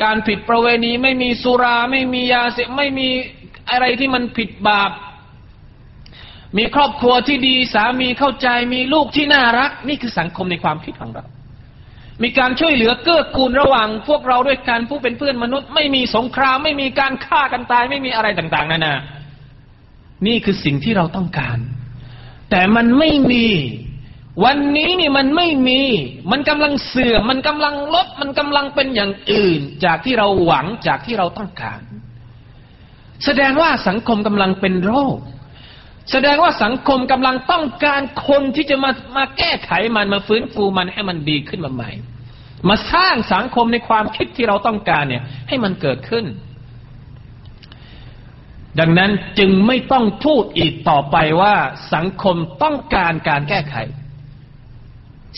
[0.03, 3.09] การผิดประเวณี ไม่มีสุรา ไม่มียาเสพไม่มี
[3.71, 4.91] อะไรที่มันผิดบาป
[6.57, 11.25] มีครอบครัวที่ดีสามีเข้าใจมีลูกที่น่ารัก นี่คือสังคมในความคิดของเรา
[12.23, 18.95] มีการช่วยเหลือเกื้อกูลระหว่างพวกเราด้วยกันผู้เป็นเพื่อนมนุษย์ ไม่มีสงคราม ไม่มีการฆ่ากันตาย ไม่มีอะไรต่าง ๆนานา
[20.27, 21.59] นี่คือสิ่งที่เราต้องการ
[22.51, 23.47] แต่มันไม่มี
[24.45, 25.81] วันนี้นี่มันไม่มี
[26.31, 31.81] มันกำลังเสื่อมมันกำลังลดมันกำลังเป็นอย่างอื่น จากที่เราหวังจากที่เราต้องการ
[33.25, 35.19] แสดงว่าสังคมกำลังเป็นโรค
[36.11, 41.91] แสดงว่าสังคมกำลังต้องการคนที่จะมามาแก้ไขมันมาฟื้นฟูมันให้มันดีขึ้นมาใหม่
[42.69, 46.25] มาสร้างสังคมในความคิดที่เราต้องการเนี่ย ให้มันเกิดขึ้น
[48.81, 51.55] ดังนั้นจึงไม่ต้องพูดอีกต่อไปว่า
[51.95, 53.77] สังคมต้องการการแก้ไข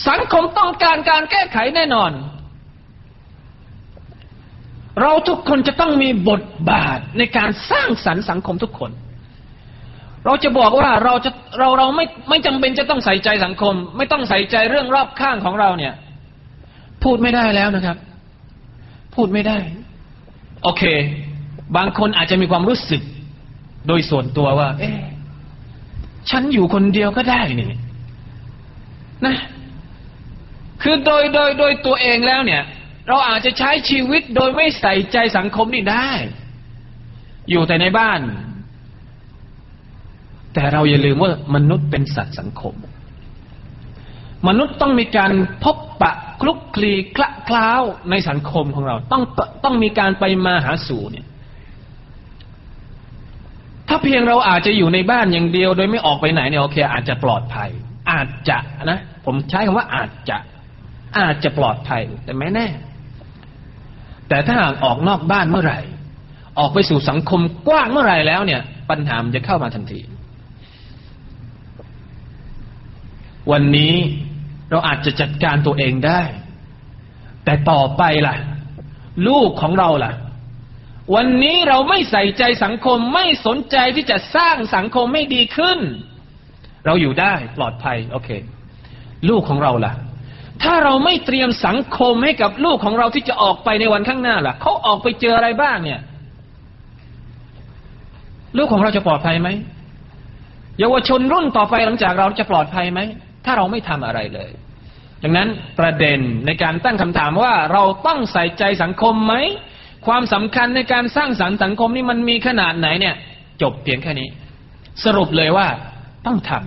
[0.09, 2.11] สังคมต้องการการแก้ไขแน่นอน
[5.01, 8.91] เราทุกคนจะต้องมีบทบาทในการสร้างสรรค์สังคมทุกคน
[10.25, 15.93] เราจะบอกว่าเราจะเราเราไม่ไม่จำเป็นจะต้องใส่ใจสังคม ไม่ต้องใส่ใจเรื่องรอบข้างของเราเนี่ย
[17.05, 17.97] พูดไม่ได้แล้วนะครับ
[19.15, 19.57] พูดไม่ได้
[20.63, 20.83] โอเค
[21.77, 23.01] บางคนอาจจะมีความรู้สึก
[23.87, 24.99] โดยส่วนตัวว่า เอ๊ะ
[26.29, 27.71] ฉันอยู่คนเดียวก็ได้นี่
[29.25, 29.37] นะ
[30.81, 32.63] คือโดยโดยโดยตัวเองแล้วเนี่ย
[33.07, 36.09] เราอาจจะใช้ชีวิตโดยไม่ใส่ใจสังคมนี่ได้
[37.49, 38.19] อยู่แต่ในบ้าน
[40.53, 42.75] แต่เราอย่าลืมว่ามนุษย์เป็นสัตว์สังคม
[44.47, 45.31] มนุษย์ต้องมีการ
[45.63, 49.23] พบปะคลุกคลีคละคล้าวในสังคมของเรา ต้อง
[49.63, 51.25] ต้องมีการไปมาหาสู่เนี่ย
[53.87, 57.69] ถ้าเพียงเราอาจจะอยู่ในบ้านอย่างเดียว โดยไม่ออกไปไหนเนี่ยโอเค อาจจะปลอดภัย
[58.11, 60.37] อาจจะนะ ผมใช้คำว่าอาจจะ
[61.19, 62.67] อาจจะปลอดภัย แต่ไม่แน่
[64.29, 65.79] แต่ถ้าหากออกนอกบ้านเมื่อไหร่
[66.59, 69.99] ออกไปสู่สังคมกว้างเมื่อไหร่แล้วเนี่ย ปัญหามันจะเข้ามาทันที
[73.51, 73.93] วันนี้
[74.69, 76.21] เราอาจจะจัดการตัวเองได้
[77.45, 78.35] แต่ต่อไปล่ะ
[79.27, 80.13] ลูกของเราล่ะ
[81.15, 85.79] วันนี้เราไม่ใส่ใจสังคมไม่สนใจที่จะสร้างสังคมไม่ดีขึ้น
[86.85, 88.29] เราอยู่ได้ปลอดภัย โอเค
[89.29, 89.93] ลูกของเราล่ะ
[90.63, 96.01] ถ้าเราไม่เตรียมสังคมให้กับลูกของเราที่จะออกไปในวันข้างหน้าล่ะเขาออกไปเจออะไรบ้างเนี่ย
[98.57, 99.49] ลูกของเราจะปลอดภัยไหม
[100.79, 102.99] เยาวชนรุ่นต่อไปหลังจากเราจะปลอดภัยไหม
[103.45, 104.51] ถ้าเราไม่ทำอะไรเลย
[105.23, 109.33] ดังนั้นประเด็นในการตั้งคำถามว่าเราต้องใส่ใจสังคมไหม
[110.07, 113.15] ความสำคัญในการสร้างสรรค์สังคมนี่มันมีขนาดไหนเนี่ย
[113.61, 114.27] จบเพียงแค่นี้
[115.03, 115.67] สรุปเลยว่า
[116.25, 116.61] ต้องทำ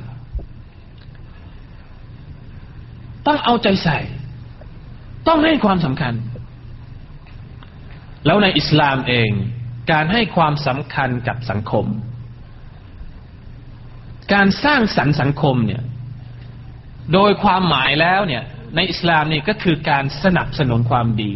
[3.27, 3.99] ต้องเอาใจใส่
[5.29, 6.15] ต้องให้ความสำคัญ
[8.27, 9.31] แล้วในอิสลามเอง
[9.93, 11.87] การให้ความสำคัญกับสังคม
[14.33, 15.83] การสร้างสรรค์สังคมเนี่ย
[17.15, 18.43] โดยความหมายแล้วเนี่ย
[18.77, 21.33] ในอิสลามนี่ก็คือการสนับสนุนความดี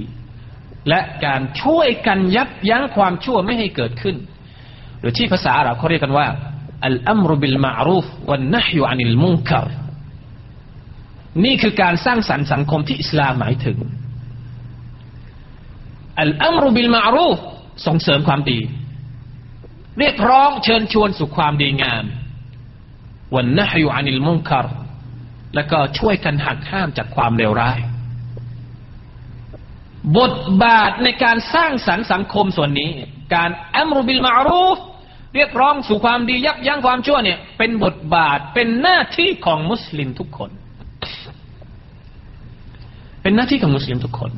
[0.89, 4.17] และการช่วยกันยับยั้งความชั่วไม่ให้เกิดขึ้น
[5.01, 6.27] หรือที่ภาษาอาหรับเขาเรียกกันว่า
[6.87, 9.69] อัลอัมรุบิลมารูฟวันนะฮยุอานิลมุงคาร
[11.45, 13.79] นี่คือการสร้างสรรค์สังคมที่อิสลามหมายถึง
[16.21, 17.39] อัลอัมรุบิลมารูฟ
[17.87, 18.61] ส่งเสริมความดี
[19.99, 22.05] เรียกร้องเชิญชวนสู่ความดีงาม
[23.35, 24.67] วันนะฮยุอานิลมุงคาร
[25.55, 27.79] แล้วก็ช่วยกันหักห้ามจากความเลวร้าย
[30.19, 30.33] บท
[30.65, 32.91] บาทในการสร้างสรรค์สังคมส่วนนี้
[33.35, 34.79] การอัมรุบิลมารูฟ
[35.35, 40.51] เรียกร้องสู่ความดียับยั้งความชั่วเนี่ย เป็นบทบาทเป็นหน้าที่ของมุสลิมทุกคน
[43.23, 44.33] เป็นหน้าที่ของมุสลิมทุกคน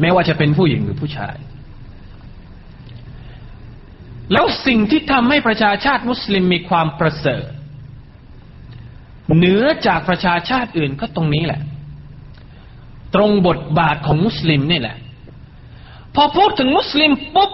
[0.00, 1.36] แม้ว่าจะเป็นผู้หญิงหรือผู้ชาย
[4.32, 7.48] แล้วสิ่งที่ทำให้ประชาชาติมุสลิมมีความประเสริฐ
[9.36, 11.60] เหนือจากประชาชาติอื่นก็ตรงนี้แหละ
[13.14, 14.96] ตรงบทบาทของมุสลิมนี่แหละ
[16.14, 17.50] พอพูดถึงมุสลิมปุ๊บ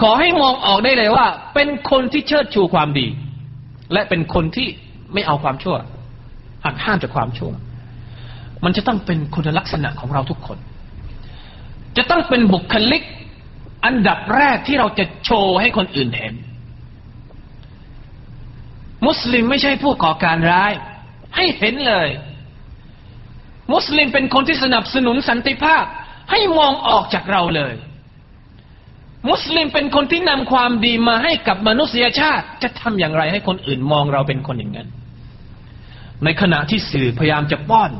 [0.00, 3.06] ขอให้มองออกได้เลยว่า เป็นคนที่เชิดชูความดี
[3.92, 4.68] และเป็นคนที่
[5.12, 5.76] ไม่เอาความชั่ว
[6.64, 7.52] หักห้ามจากความชั่ว
[8.64, 10.58] มันจะต้องเป็นคุณลักษณะของเราทุกคน
[11.96, 13.02] จะต้องเป็นบุคลิก
[13.84, 16.34] อันดับแรกที่เราจะโชว์ให้คนอื่นเห็น
[19.06, 20.72] มุสลิมไม่ใช่ผู้ก่อการร้าย
[21.36, 22.08] ให้เห็นเลย
[23.72, 25.84] มุสลิมเป็นคนที่สนับสนุนสันติภาพ
[26.30, 27.74] ให้มองออกจากเราเลย
[29.30, 34.88] มุสลิมเป็นคนที่นำความดีมาให้กับมนุษยชาติ จะทำอย่างไรให้คนอื่นมองเราเป็นคนอย่างนั้น
[36.24, 37.90] ในขณะที่สื่อพยายามจะป้อน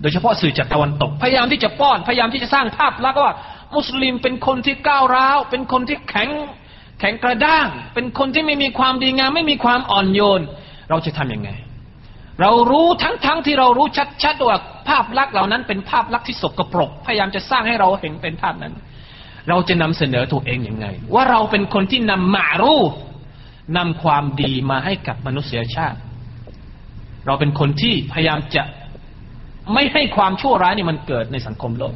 [0.00, 3.34] โดยเฉพาะสื่อจากตะวันตก พยายามที่จะป้อน พยายามที่จะสร้างภาพลักษณ์ว่า
[3.76, 6.30] มุสลิมเป็นคนที่ก้าวร้าว เป็นคนที่แข็ง
[7.04, 10.40] ข็งกระด้าง เป็นคนที่ไม่มีความดีงาม ไม่มีความอ่อนโยน
[10.90, 11.50] เราจะทํำยังไง
[12.40, 13.86] เรารู้ทั้งๆทที่เรารู้
[14.22, 18.72] ชัดๆว่าภาพลักษณ์เหล่านั้นเป็นภาพลักษณ์ที่สกปรก พยายามจะสร้างให้เราเห็นเป็นภาพนั้น
[19.48, 22.76] เราจะนำเสนอตัวเองอยังไง ว่าเราเป็นคนที่นำมารู
[23.76, 25.98] นำความดีมาให้กับมนุษยชาติ
[27.26, 28.64] เราเป็นคนที่พยายามจะ
[29.72, 31.94] ไม่ให้ความชั่วร้ายนี่มันเกิดในสังคมโลก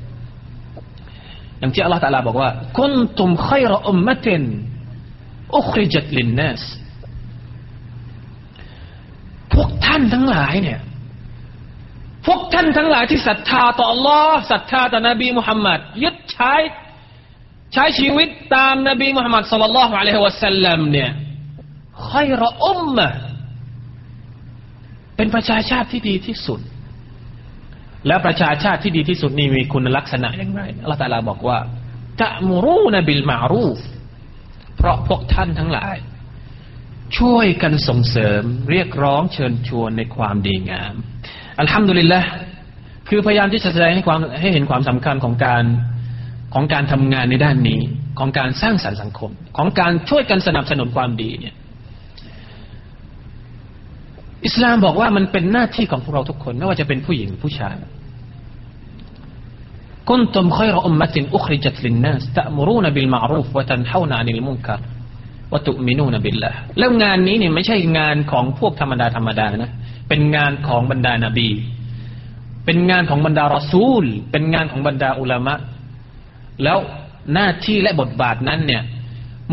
[1.58, 4.42] อย่างที่อัลลอฮฺตะลาบอกว่าคุนตุมขัยรอุมมะติน
[5.56, 6.62] อุคริจัตลินนัส
[9.54, 10.80] พวกท่านทั้งหลายเนี่ย
[12.26, 16.54] พวกท่านทั้งหลายที่ศรัทธาต่อ Allah ศรัทธาต่อนบีมุฮัมมัดยึดใช้
[17.74, 21.10] ใช้ชีวิตตามนบีมุฮัมมัดสัลลัลลอฮุอะลัยฮิวะสัลลัมเนี่ย
[22.12, 23.08] ขัยรอุมมะ
[25.16, 26.60] เป็นประชาชาติที่ดีที่สุด
[28.06, 31.58] และประชาชาติที่ดีที่สุดนี่มีคุณลักษณะอย่างไรอัลลอฮฺตาลาบอกว่า
[32.22, 33.78] ตะมรูนบิลมารูฟ
[34.78, 35.96] เพราะพวกท่านทั้งหลาย
[37.18, 40.94] ช่วยกันส่งเสริมเรียกร้องเชิญชวนในความดีงาม
[41.58, 42.20] อัลฮัมดุลิลละ
[43.08, 45.64] คือพยายามที่จะแสดงให้ความให้เห็นความสำคัญของการ
[46.54, 47.80] ของการทำงานในด้านนี้
[48.18, 51.54] ของการสร้างสรรค์สังคม ของการช่วยกันสนับสนุนความดีเนี่ย
[54.46, 57.74] อิสลามบอกว่ามันเป็นหน้าที่ของพวกเราทุกคน ไม่ว่าจะเป็นผู้หญิงผู้ชาย
[60.08, 64.80] กุนตุมขยรอุมมะตินอุคริจัตลินนัสตะมรูนบิลมารูฟวะตันฮาวนานิลมุนกัร
[65.52, 69.72] วะตุมินูนบิลละแล้วงานนี้เนี่ยไม่ใช่งานของพวกธรรมดาธรรมดานะ
[70.08, 71.48] เป็นงานของบรรดานาบี
[72.64, 75.54] เป็นงานของบรรดารอซูล เป็นงานของบรรดาอุลามะ
[76.62, 76.78] แล้ว
[77.34, 78.82] หน้าที่และบทบาทนั้นเนี่ย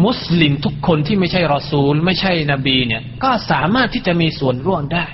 [0.06, 5.06] มุสลิมทุกคนที่ไม่ใช่รอซูล ไม่ใช่นบีเนี่ย ก็สามารถที่จะมีส่วนร่วมได้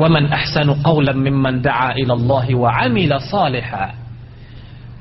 [0.00, 3.86] ومن أحسن قولا ممن دعا إلى الله وعمل صالحا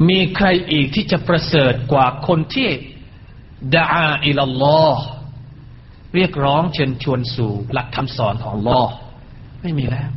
[0.09, 2.69] มีใครอีกที่จะประเสริฐกว่าคนที่
[3.75, 5.05] ดาอาอิลลอฮ์
[6.15, 8.81] เรียกร้องเชิญชวนสู่หลักคำสอนของลอ
[9.61, 10.09] ไม่มีแล้ว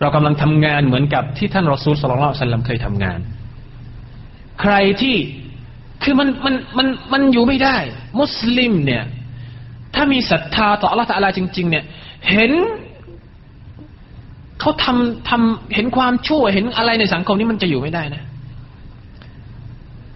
[0.00, 3.18] เรากำลังทำงานเหมือนกับที่ท่านรอซูลสลลัลสัลลัมเคยทำงาน
[4.60, 5.16] ใครที่
[6.02, 7.76] คือมันมันมันมันอยู่ไม่ได้
[8.20, 9.04] มุสลิมเนี่ย
[9.94, 11.84] ถ้ามีศรัทธาต่ออัลลอฮฺตะลาจริง ๆ เนี่ย
[12.30, 12.52] เห็น
[14.59, 18.23] เขาทำทำเห็นความชั่วเห็นอะไรในสังคมนี้มันจะอยู่ไม่ได้นะ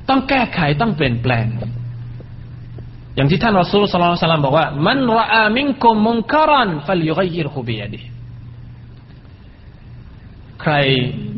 [0.09, 1.45] ต้องแก้ไขต้องเปลี่ยนแปลง
[3.15, 8.01] อย่างที่ท่านรอซูลสลลัลลมบอกว่า มันรอามิงกุมมุงคารันฟัลยุกยิรฮูบียดี
[10.61, 10.73] ใคร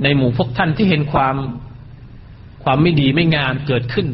[0.04, 1.36] ในหมู่พวกท่านที่เห็นความ
[2.64, 4.08] ความไม่ดีไม่งามเกิดขึ้น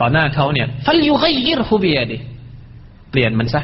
[0.00, 2.18] ต่อหน้าเขาเนี่ยفليغيره بيده
[3.10, 3.62] เปลี่ยนมันซะ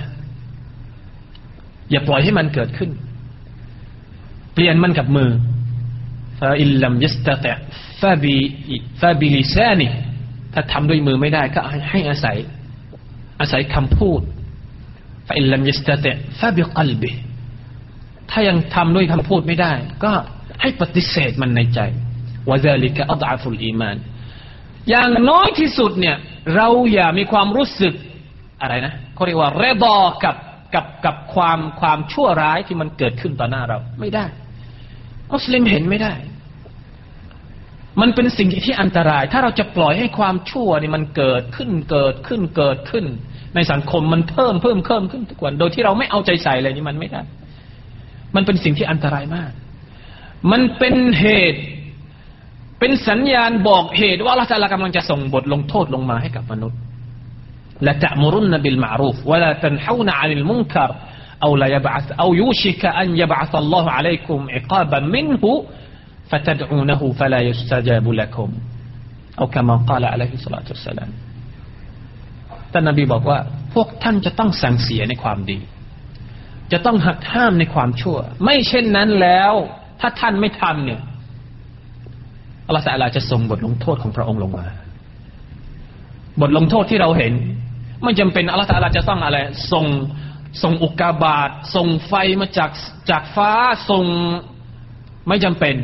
[1.90, 2.90] อย่าปล่อยให้มันเกิดขึ้น
[4.58, 5.30] ปลี่ยนมันกับมือ
[6.40, 7.52] ฟาอิลลัมยัสตะตะ
[8.00, 8.36] ฟาบี
[9.00, 9.88] ฟาบิลิซานี
[10.54, 12.36] ถ้าทำด้วยมือไม่ได้ก็ให้อาศัย
[13.40, 14.20] อาศัยคำพูด
[15.26, 17.10] فإن لم يستطع فبقلبه
[18.30, 19.72] ถ้ายังทำด้วยคำพูดไม่ได้
[20.04, 20.12] ก็
[20.60, 21.80] ให้ปฏิเสธมันในใจ
[22.48, 23.96] วะซาลิกะอัดอาฟุลอีมาน
[24.90, 26.16] อย่างน้อยที่สุดเนี่ย
[26.56, 27.94] เราอย่ามีความรู้สึก
[28.60, 30.36] อะไรนะเขาเรียกว่าเรดอกับ
[30.74, 34.24] กับกับความความชั่วร้ายที่มันเกิดขึ้นต่อหน้าเราไม่ได้
[35.32, 36.14] มุสลิมเห็นไม่ได้
[38.00, 43.04] มันเป็นสิ่งที่อันตราย ถ้าเราจะปล่อยให้ความชั่วนี่มันเกิดขึ้นเกิดขึ้นเกิดขึ้น
[43.54, 47.22] ในสังคมมันเพิ่มเพิ่มเพิ่มขึ้นทุกวัน โดยที่เราไม่เอาใจใส่เลยนี่มันไม่ได้
[48.34, 49.50] มันเป็นสิ่งที่อันตรายมาก
[50.50, 51.60] มันเป็นเหตุ
[52.78, 56.78] เป็นสัญญาณบอกเหตุว่าเราจะกำลังจะส่งบทลงโทษลงมาให้กับมนุษย์
[57.86, 60.90] ละตะมรุนบิลมารูฟวะลาตันฮาวนะอันิลมุนคาร
[61.43, 65.43] أو لا يبعث أو يوشك أن يبعث الله عليكم عقابا منه
[66.29, 68.49] فتدعونه فلا يستجاب لكم
[69.39, 71.11] أو كما قال عليه الصلاة والسلام
[72.71, 73.39] ท่านนบีบอกว่า
[73.73, 75.59] พวกท่านจะต้องสั่งเสียในความดี
[76.71, 79.53] จะต้องหักห้ามในความชั่ว ไม่เช่นนั้นแล้ว
[80.01, 81.01] ถ้าท่านไม่ทำเนี่ย
[82.67, 84.65] อัลลอฮฺสัลาจะส่งบทลงโทษของพระองค์ลงมา
[86.41, 87.33] บทลงโทษที่เราเห็น
[88.03, 89.37] ไม่จำเป็นอัลลอฮฺสัลาจะต้องอะไร
[89.71, 89.85] ส่ง
[90.62, 92.70] ส่งอุกกาบาตส่งไฟมาจาก
[93.10, 93.50] จากฟ้า
[93.90, 94.04] ส่ง
[95.28, 95.76] ไม่จำเป็น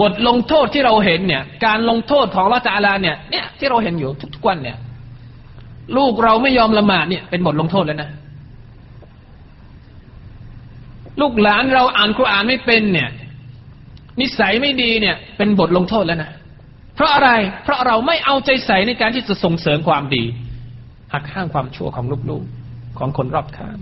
[0.00, 4.76] บทลงโทษที่เราเห็นเนี่ย การลงโทษของละตาลาเนี่ยเนี่ยที่เราเห็นอยู่ทุกๆวันเนี่ย
[5.96, 8.10] ลูกเราไม่ยอมละหมาดเนี่ยเป็นบทลงโทษแล้วนะ
[11.20, 13.08] ลูกหลานเราอ่านคุรานไม่เป็นเนี่ย
[14.20, 16.30] นิสัยไม่ดีเนี่ย เป็นบทลงโทษแล้วนะ
[16.94, 17.30] เพราะอะไร
[17.64, 20.24] เพราะเราไม่เอาใจใส่ในการที่จะส่งเสริมความดี
[21.12, 22.65] หักห้ามความชั่วของลูกๆ
[22.98, 23.76] ของคนรอบข้าง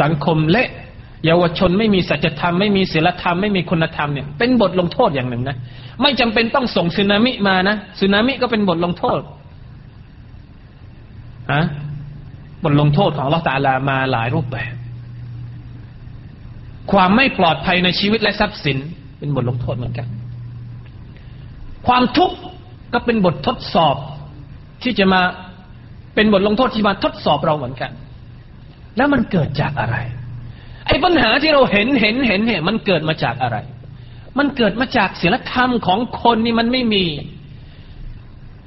[0.00, 0.68] สังคมเละ
[1.26, 5.56] เยาวชนไม่มีสัจธรรมไม่มีศีลธรรมไม่มีคุณธรรมเนี่ยเป็นบทลงโทษอย่างหนึ่งนะ
[6.02, 9.20] ไม่จำเป็นต้องส่งสึนามิมานะสึนามิก็เป็นบทลงโทษ
[11.52, 11.64] ฮะ
[12.64, 14.74] บทลงโทษของลอตาลามาหลายรูปแบบ
[16.92, 18.78] ความไม่ปลอดภัยในชีวิตและทรัพย์สิน
[19.18, 20.06] เป็นบทลงโทษเหมือนกัน
[21.86, 22.36] ความทุกข์
[22.92, 23.96] ก็เป็นบททดสอบ
[24.82, 25.20] ที่จะมา
[26.14, 27.90] เป็นบทลงโทษที่มาทดสอบเราเหมือนกัน
[28.98, 29.96] แล้วมันเกิดจากอะไร
[30.86, 33.56] ไอ้ปัญหาที่เราเห็นเห็นเห็นเนี่ยมันเกิดมาจากอะไร
[34.38, 37.06] มันเกิดมาจากศีลธรรมของคนนี่มันไม่มี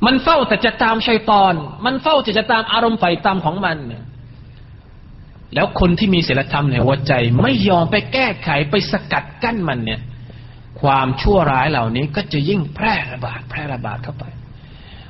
[0.05, 1.53] มันเฝ้าแต่จะตามชัยตอน
[1.85, 4.03] มันเฝ้าแต่จะตามอารมณ์ไฟตามของมันเนี่ย
[5.55, 10.01] แล้วคนที่มีศีลธรรมในหัวใจ ไม่ยอมไปแก้ไขไปสกัดกั้นมันเนี่ย
[10.81, 14.23] ความชั่วร้ายเหล่านี้ก็จะยิ่งแพร่ระบาดแพร่ระบาดเข้าไป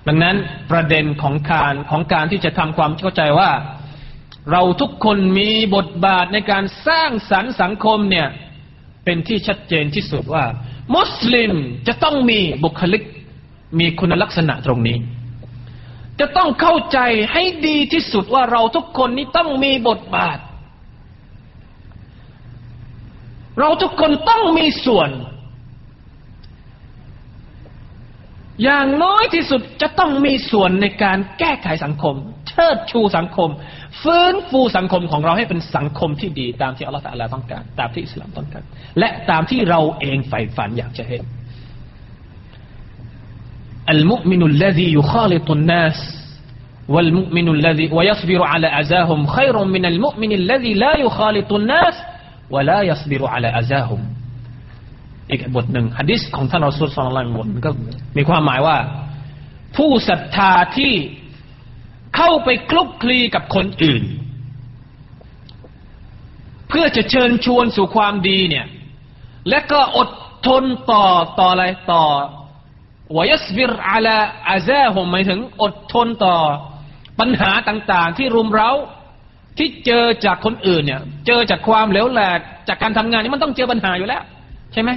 [0.08, 0.36] ดังนั้น
[0.72, 3.50] ประเด็นของการของการที่จะทำความเข้าใจว่า
[4.52, 8.28] เราทุกคนมีบทบาทในการสร้างสรรค์สังคมเนี่ย
[9.06, 10.46] เป็นที่ชัดเจนที่สุดว่า
[10.96, 11.54] มุสลิม
[11.88, 13.04] จะต้องมีบุคลิก
[13.80, 14.98] มีคุณลักษณะตรงนี้
[16.20, 17.00] จะต้องเข้าใจ
[17.32, 20.38] ให้ดีที่สุดว่าเราทุกคนนี้ต้องมีบทบาท
[23.60, 25.10] เราทุกคนต้องมีส่วน
[28.64, 32.16] อย่างน้อยที่สุดจะต้องมีส่วนในการแก้ไขสังคม
[32.51, 33.51] เชิดชูสังคม
[34.03, 38.63] ฟื้นฟูสังคมของเราให้เป็นสังคมที่ดีตามที่อัลลอฮฺตะลาต้องการ ตามที่อิสลามต้องการ
[38.99, 41.23] และตามที่เราเองใฝ่ฝันอยากจะเห็น
[43.95, 45.99] المؤمن الذي يخالط الناس
[46.89, 51.95] والمؤمن الذي ويصبر على أذاهم خير من المؤمن الذي لا يخالط الناس
[52.51, 54.01] ولا يصبر على أذاهم
[55.31, 57.71] อีกบทหนึ่งฮะดิษของท่านอัลลอฮฺสุลต่านบทก็
[58.17, 58.77] มีความหมายว่า
[59.77, 60.95] ผู้ศรัทธาที่
[62.16, 64.04] เข้าไปคลุกคลีกับคนอื่น
[66.70, 68.66] เพื่อจะเชิญชวนสู่ความดีเนี่ย
[69.50, 70.10] และก็อด
[70.48, 71.06] ทนต่อ
[71.40, 72.04] ต่ออะไรต่อ
[73.16, 74.18] วยสบิรอาลา
[74.50, 76.36] อาซาฮมหมายถึงอดทนต่อ
[77.20, 78.72] ปัญหาต่าง ๆ ที่รุมเร้า
[79.58, 84.24] ที่เจอจากคนอื่นเนี่ย เจอจากความเหลวแหลกจากการทำงานนี่มันต้องเจอปัญหาอยู่แล้ว
[84.74, 84.90] ใช่ไหม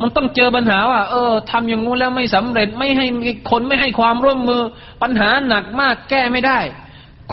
[0.00, 3.06] มันต้องเจอปัญหาว่า เออทำอย่างงู้นแล้วไม่สำเร็จไม่ให้
[3.50, 4.62] คนไม่ให้ความร่วมมือ
[5.02, 6.58] ปัญหาหนักมากแก้ไม่ได้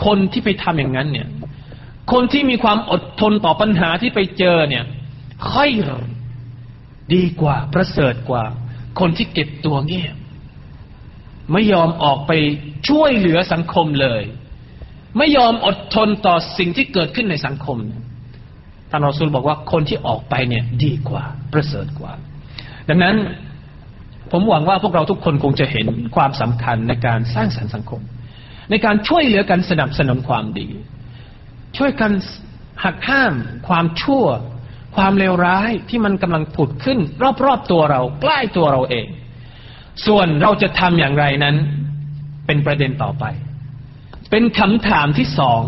[0.04, 1.28] คนที่ไปทำอย่างนั้น เนี่ย
[2.12, 4.84] คนที่มีความอดทนต่อปัญหาที่ไปเจอเนี่ย
[5.52, 5.70] ค่อย
[7.14, 8.44] ดีกว่าประเสริฐกว่า
[9.00, 10.16] คนที่เก็บตัวเงียบ
[11.52, 12.32] ไม่ยอมออกไป
[12.88, 14.22] ช่วยเหลือสังคมเลย
[15.18, 17.78] ไม่ยอมอดทนต่อสิ่งที่เกิดขึ้นในสังคม
[18.90, 22.12] ท่านรอซูลบอกว่าคนที่ออกไปเนี่ย ดีกว่า ประเสริฐกว่า
[22.92, 23.18] ดังนั้น
[24.32, 25.86] ผมหวังว่าพวกเราทุกคนคงจะเห็น
[26.16, 28.00] ความสำคัญในการสร้างสรรค์สังคม
[28.70, 30.68] ในการช่วยเหลือกันสนับสนุนความดี
[31.78, 32.12] ช่วยกัน
[32.84, 33.32] หักห้าม
[33.68, 34.24] ความชั่ว
[34.96, 36.98] ความเลวร้ายที่มันกำลังผุดขึ้น
[37.44, 39.06] รอบๆตัวเรา ใกล้ตัวเราเอง
[40.06, 41.56] ส่วนเราจะทำอย่างไรนั้น
[42.46, 43.24] เป็นประเด็นต่อไป
[44.30, 45.62] เป็นคำถามที่สอง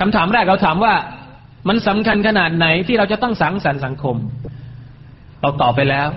[0.00, 0.94] คำถามแรกเราถามว่า
[1.68, 4.16] มันสำคัญขนาดไหนที่เราจะต้องสังสรรค์สังคม
[5.42, 6.08] เราตอบไปแล้ว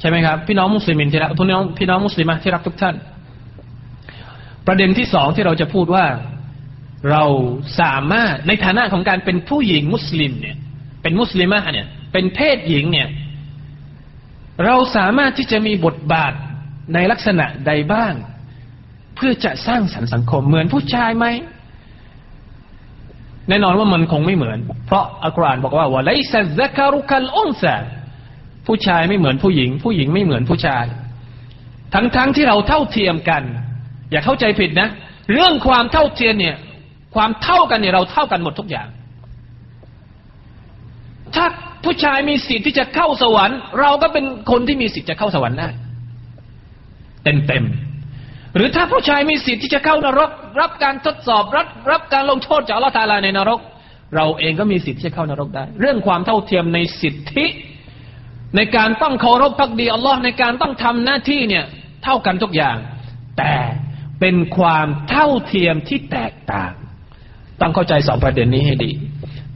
[0.00, 2.94] ใช่ไหมครับ พี่น้องมุสลิมินที่รักพี่น้องพี่น้องมุสลิมที่รักทุกท่าน
[4.66, 6.06] ประเด็นที่สองที่เราจะพูดว่า
[7.10, 7.24] เรา
[7.80, 10.56] สามารถในฐานะของการเป็นผู้หญิงมุสลิมเนี่ย
[11.02, 13.08] เป็นมุสลิมะเนี่ย เป็นเพศหญิงเนี่ย
[14.64, 16.32] เราสามารถที่จะมีบทบาท
[16.94, 18.14] ในลักษณะใดบ้าง
[19.14, 21.26] เพื่อจะสร้างสรรค์สังคมเหมือนผู้ชายไหม
[23.48, 27.76] แน่นอนว่ามันคงไม่เหมือน เพราะอัลกุรอานบอกว่าวะไลซัซกรุคัลอุนซา
[28.70, 30.84] ผู้ชายไม่เหมือนผู้หญิง ผู้หญิงไม่เหมือนผู้ชาย
[31.94, 33.42] ทั้งๆทที่เราเท่าเทียมกัน
[34.10, 34.88] อย่าเข้าใจผิดนะ
[35.32, 36.56] เรื่องความเท่าเทียมเนี่ย
[37.14, 38.88] ความเท่ากันเนี่ยเราเท่ากันหมดทุกอย่าง
[41.34, 41.44] ถ้า
[41.84, 45.68] ผู้ชายมีสิทธิ์ที่จะเข้าสวรรค์ เราก็เป็นคนที่มีสิทธิ์จะเข้าสวรรค์ได้
[47.24, 47.64] เต็มเต็ม
[48.56, 53.60] หรือถ้าผู้ชายมีสิทธิ์ที่จะเข้านรก รับการทดสอบรับรับการลงโทษจากอัลลอฮฺตาลาในนรก
[54.16, 57.46] เราเองก็มีสิทธิ์ที่จะเข้านรกได้ เรื่องความเท่าเทียมในสิทธิ
[58.56, 61.64] ในการต้องเคารพพักดีอัลลอฮ์ในการต้องทำหน้าที่เนี่ย
[62.04, 62.76] เท่ากันทุกอย่าง
[63.38, 63.54] แต่
[64.20, 66.72] เป็นความเท่าเทียมที่แตกต่าง
[67.60, 68.90] ต้องเข้าใจสองประเด็นนี้ให้ดี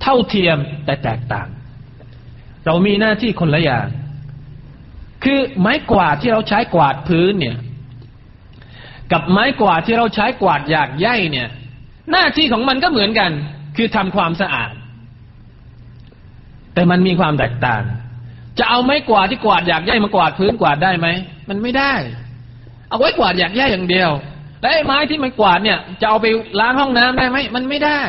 [0.02, 1.48] เท่าเทียมแต่แตกต่าง
[2.66, 3.86] เรามีหน้าที่คนละอย่าง
[5.24, 7.56] คือไม้กวาดที่เราใช้กวาดพื้นเนี่ย
[9.12, 11.48] กับไม้กวาดที่เราใช้กวาดหยากใยเนี่ย
[12.10, 13.30] หน้าที่ของมันก็เหมือนกัน
[13.76, 14.70] คือทำความสะอาด
[16.74, 17.82] แต่มันมีความแตกต่าง
[18.58, 21.08] จะเอาไม้กวาดที่กวาดหยากใยมากวาดพื้นกวาดได้ไหม
[21.48, 21.92] มันไม่ได้
[22.88, 24.10] เอาไว้กวาดหยากใยอย่างเดียว
[24.60, 26.26] และไอ้ไม้ที่มันกวาดเนี่ย จะเอาไป
[26.60, 28.02] ล้างห้องน้ำได้ไหมมันไม่ได้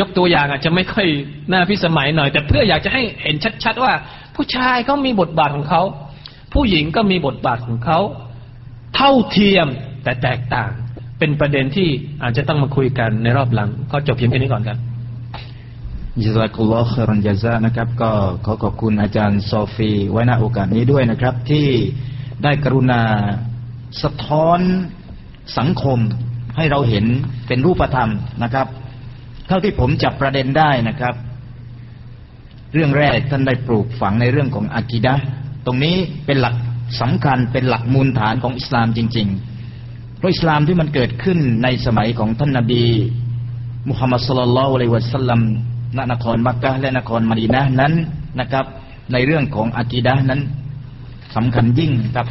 [0.00, 1.06] ยกตัวอย่างอาจจะไม่ค่อย
[1.52, 3.92] น่าพิสมัยหน่อย แต่เพื่ออยากจะให้เห็นชัด ๆ ว่า
[4.36, 5.82] ผู้ชายเขามีบทบาทของเขา
[6.52, 7.98] ผู้หญิงก็มีบทบาทของเขา
[8.96, 9.66] เท่าเทียม
[10.04, 10.70] แต่แตกต่าง
[11.18, 11.88] เป็นประเด็นที่
[12.22, 14.78] อาจจะต้องมาคุยกันในรอบหลังก็จบเพียงแค่นี้ก่อนครับ
[16.20, 18.10] ยิซากุลลอฮ์ครันยาซานะครับ ก็
[18.44, 21.66] ขอขอบคุณอาจารย์ซอฟี ไว้ณโอกาสนี้ด้วยนะครับ ที่
[22.42, 23.02] ได้กรุณา
[24.02, 24.60] สะท้อน
[25.58, 25.98] สังคม
[26.56, 27.06] ให้เราเห็น
[27.48, 28.10] เป็นรูปธรรม
[28.42, 28.66] นะครับ
[29.48, 31.14] เท่าที่ผมจับประเด็นได้นะครับ
[32.72, 35.14] เรื่องแรกท่านได้ปลูกฝังในเรื่องของอากีดะ
[35.66, 35.96] ตรงนี้
[36.26, 36.54] เป็นหลัก
[37.00, 39.28] สำคัญเป็นหลักมูลฐานของอิสลามจริง
[39.72, 42.84] ๆ เพราะอิสลามที่มันเกิดขึ้นในสมัยของท่านนาบี
[43.88, 45.40] มุฮัมมัดสุลลัลลอฮุอะลัยวะสัลลัม
[45.96, 47.92] ณนครมักกะและนครมดีนะนั้น
[48.40, 48.64] นะครับ
[49.12, 50.40] ในเรื่องของอากีดะนั้น
[51.36, 52.26] สำคัญยิ่งครับ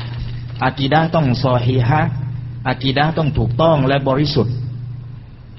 [0.64, 2.02] อากีดะต้องซอฮีฮะ
[2.68, 4.56] อากีดะต้องถูกต้องและบริสุทธิ์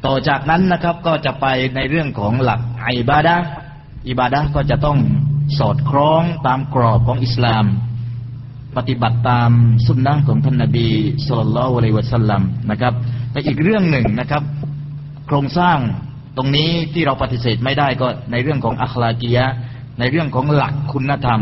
[0.07, 1.47] ต่อจากนั้นนะครับก็จะไป
[1.77, 3.37] ในเรื่องของหลักอิบาดะ
[4.09, 4.99] อิบาดะก็จะต้อง
[5.59, 7.65] สอดคล้องตามกรอบของอิสลาม
[8.77, 9.51] ปฏิบัติตาม
[9.87, 10.89] สุนนะของท่านนบี
[11.27, 12.95] สุลต่านละวะลัยวะสัลลัมนะครับ
[13.33, 14.43] แต่อีกเรื่องหนึ่งนะครับ
[15.27, 15.79] โครงสร้าง
[16.37, 19.47] ตรงนี้ที่เราปฏิเสธไม่ได้ก็ในเรื่องของอัคลากียะ
[19.99, 21.41] ในเรื่องของหลักคุณธรรม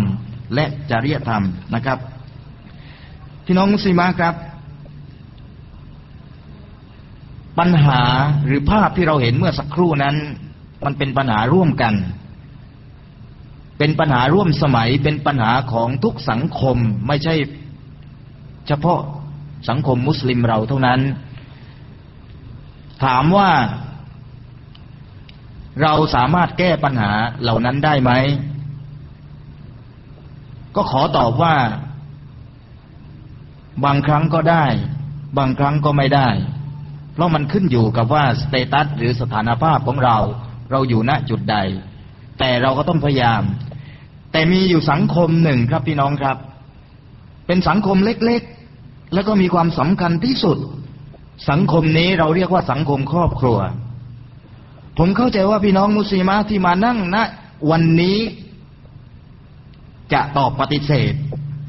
[0.55, 1.99] และจริยธรรมนะครับ
[3.45, 4.35] พี่น้องมุสลิมครับ
[7.59, 8.01] ปัญหา
[8.47, 10.17] หรือภาพที่เราเห็นเมื่อสักครู่นั้น
[10.85, 11.95] มันเป็นปัญหาร่วมกัน
[13.79, 16.77] เป็นปัญหาร่วมสมัยเป็นปัญหาของทุกสังคม
[17.07, 17.35] ไม่ใช่
[18.69, 19.01] เฉพาะ
[19.69, 21.01] สังคมมุสลิมเราเท่านั้น
[23.05, 23.51] ถามว่า
[25.83, 27.13] เราสามารถแก้ปัญหา
[27.43, 28.11] เหล่านั้นได้ไหม
[30.77, 31.55] ก็ขอตอบว่า
[33.85, 34.67] บางครั้งก็ได้
[35.39, 36.29] บางครั้งก็ไม่ได้
[37.13, 40.17] เพราะมันขึ้นอยู่กับว่าสเตตัสหรือสถานภาพของเรา
[40.71, 41.57] เราอยู่ณจุดใด
[42.39, 43.43] แต่เราก็ต้องพยายาม
[44.33, 46.37] แต่มีอยู่สังคมหนึ่งครับพี่น้องครับ
[47.47, 50.59] เป็นสังคมเล็กๆ แล้วก็มีความสำคัญที่สุด
[51.51, 53.59] สังคมนี้เราเรียกว่าสังคมครอบครัว
[55.03, 57.17] ผมเข้าใจว่าพี่น้องมุสลิมที่มานั่งณ
[57.71, 58.19] วันนี้
[60.13, 61.13] จะตอบปฏิเสธ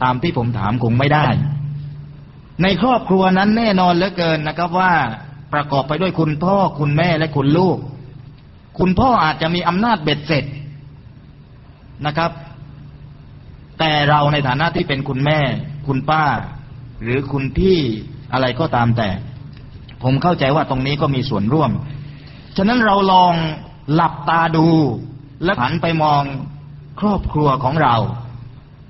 [0.04, 1.28] ตามที่ผมถามคงไม่ได้
[2.62, 4.94] ในครอบครัวนั้นแน่นอนเหลือเกินนะครับว่า
[5.54, 7.78] ประกอบไปด้วยคุณพ่อคุณแม่และคุณลูก
[8.80, 10.46] คุณพ่ออาจจะมีอำนาจเบ็ดเสร็จ
[12.06, 12.32] นะครับ
[13.80, 15.40] แต่เราในฐานะที่เป็นคุณแม่
[15.88, 16.26] คุณป้า
[17.02, 17.80] หรือคุณพี่
[18.34, 19.10] อะไรก็ตามแต่
[20.04, 21.72] ผมเข้าใจว่าตรงนี้ก็มีส่วนร่วม
[22.58, 23.34] ฉะนั้นเราลอง
[23.94, 24.70] หลับตาดู
[25.44, 26.24] และหันไปมอง
[27.00, 27.96] ครอบครัวของเรา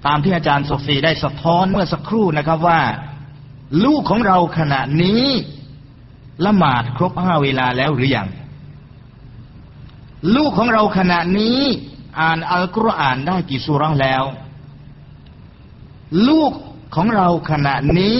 [0.05, 2.82] ตามที่อาจารย์โซฟีได้สะท้อนเมื่อสักครู่นะครับว่า
[3.86, 5.24] ลูกของเราขณะนี้
[6.45, 8.30] ละหมาดครบห้าเวลาแล้วหรือยัง
[10.36, 11.59] ลูกของเราขณะนี้
[12.20, 14.24] อ่านอัลกุรอานได้กี่สุราแล้ว
[16.28, 16.51] ลูก
[16.95, 18.20] ของเราขณะนี้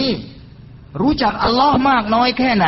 [1.00, 2.66] รู้จักอัลลอฮ์มากน้อยแค่ไหน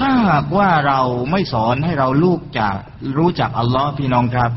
[0.00, 1.00] ถ้า หากว่าเรา
[1.30, 2.76] ไม่สอนให้เราลูกจาก
[3.18, 4.50] รู้จักอัลลอฮ์พี่น้องครับ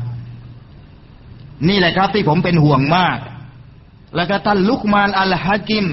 [1.68, 3.18] นี่แหละครับที่ผมเป็นห่วงมาก
[4.16, 5.86] แล้วก็ท่านลุกมานอัลฮะกิม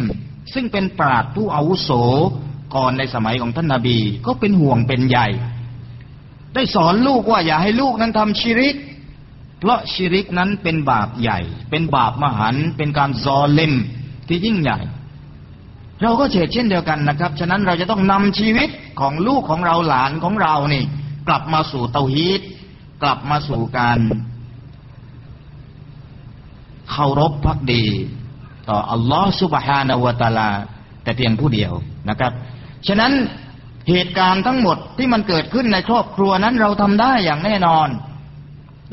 [0.54, 1.90] ซึ่งเป็นปราดผู้อาวุโส
[2.76, 5.28] ก่อนในสมัยของท่านนาบี ก็เป็นห่วงเป็นใหญ่
[6.54, 8.76] ได้สอนลูกว่าอย่าให้ลูกนั้นทำชิริก
[9.60, 13.74] เพราะชิริกนั้นเป็นบาปใหญ่ เป็นบาปมหันเป็นการซอเลม
[14.28, 14.80] ที่ยิ่งใหญ่
[16.02, 20.84] เราก็เฉดเช่นเดียวกันนะครับ ฉะนั้นเราจะต้องนำชีวิตของลูกของเราหลานของเรานี่
[21.28, 22.42] กลับมาสู่เตาฮีต
[23.04, 24.00] กลับมาสู่การ
[26.92, 27.86] เคารพพักดี
[28.70, 30.50] ต่ออัลลอฮ์สุบฮานาวะตาลา
[31.04, 31.72] แต่เพียงผู้เดียว
[32.10, 32.32] นะครับ
[32.88, 33.12] ฉะนั้น
[33.90, 37.88] เหตุการณ์ทั้งหมดที่มันเกิดขึ้นในครอบครัวนั้นเราทำได้อย่างแน่นอน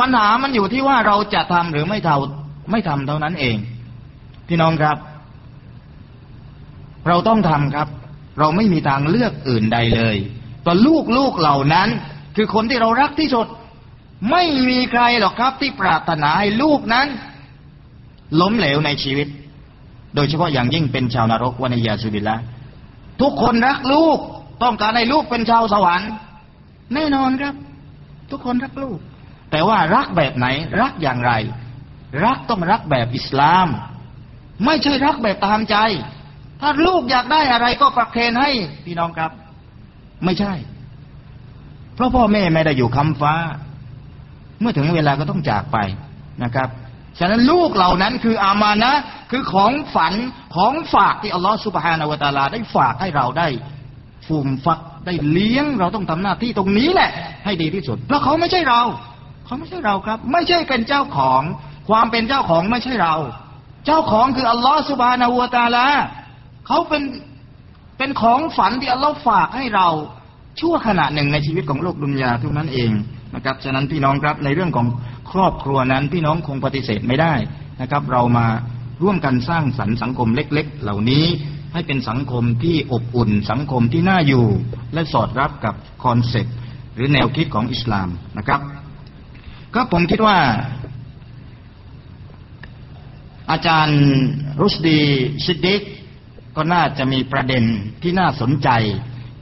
[0.01, 3.57] ปัญหามันอยู่ที่ว่าเราจะทำหรือไม่ทำไม่ทำเท่านั้นเอง
[4.49, 4.97] พี่น้องครับ
[7.09, 7.89] เราต้องทำครับ
[8.39, 10.17] เราไม่มีทางเลือกอื่นใดเลย
[10.67, 11.89] ต่อลูกลูกเหล่านั้น
[12.37, 13.47] คือคนที่เรารักที่สุด
[14.31, 17.07] ไม่มีใครหรอกครับ ที่ปรารถนาให้ลูกนั้น
[18.41, 19.29] ล้มเหลวในชีวิต
[20.15, 22.37] โดยเฉพาะอย่างยิ่งเป็นชาวนรกวานิยาสุบิละ
[23.21, 24.19] ทุกคนรักลูก
[24.63, 26.11] ต้องการให้ลูกเป็นชาวสวรรค์
[26.95, 27.55] แน่นอนครับ
[28.31, 28.99] ทุกคนรักลูก
[29.51, 30.47] แต่ว่ารักแบบไหน
[30.81, 31.33] รักอย่างไร
[32.25, 33.69] รักต้องรักแบบอิสลาม
[34.65, 35.77] ไม่ใช่รักแบบตามใจ
[36.61, 38.51] ถ้าลูกอยากได้อะไรก็ประเคนให้
[38.85, 39.31] พี่น้องครับ
[40.25, 40.53] ไม่ใช่
[41.95, 43.35] เพราะพ่อแม่ไม่ได้อยู่คำฟ้า
[44.61, 45.79] เมื่อถึงเวลาก็ต้องจากไป
[46.45, 46.69] นะครับ
[47.19, 48.93] ฉะนั้นลูกเหล่านั้นคืออามานะ
[49.31, 50.15] คือของฝัน
[50.57, 53.49] ของฝากที่อัลลอฮฺสุบฮานาวตาลา ได้ฝากให้เราได้
[54.27, 57.11] ฟูมฟักได้เลี้ยง เราต้องทำหน้าที่ตรงนี้แหละ
[57.45, 58.83] ให้ดีที่สุดเพราะเขาไม่ใช่เรา
[59.47, 61.43] เขาไม่ใช่เราครับ ไม่ใช่เป็นเจ้าของ
[61.89, 63.15] ความเป็นเจ้าของไม่ใช่เรา
[63.87, 65.87] เจ้าของคืออัลลอฮฺสุบฮานาวตาลา
[66.69, 67.03] เขาเป็น
[67.99, 69.89] เป็นของฝากที่อัลลอฮฺฝากให้เรา
[70.61, 72.91] ชั่วขณะหนึ่งในชีวิตของโลก دنيا เท่านั้นเอง
[73.35, 74.87] นะครับ ฉะนั้นพี่น้องครับในเรื่องของ
[75.33, 77.35] ครอบครัวนั้นพี่น้องคงปฏิเสธไม่ได้
[77.81, 78.47] นะครับ เรามา
[79.03, 81.25] ร่วมกันสร้างสรรค์สังคมเล็ก ๆ เหล่านี้
[81.73, 84.47] ให้เป็นสังคมที่อบอุ่น สังคมที่น่าอยู่
[84.95, 86.57] และสอดรับกับ concept
[86.95, 88.09] หรือแนวคิดของอิสลาม
[88.39, 88.61] นะครับ
[89.75, 90.39] ก็ผมคิดว่า
[93.51, 94.01] อาจารย์
[94.61, 95.01] รุสดี
[95.45, 95.83] ชิดดิก
[96.58, 97.64] ก็น่าจะมีประเด็น
[98.02, 98.70] ที่น่าสนใจ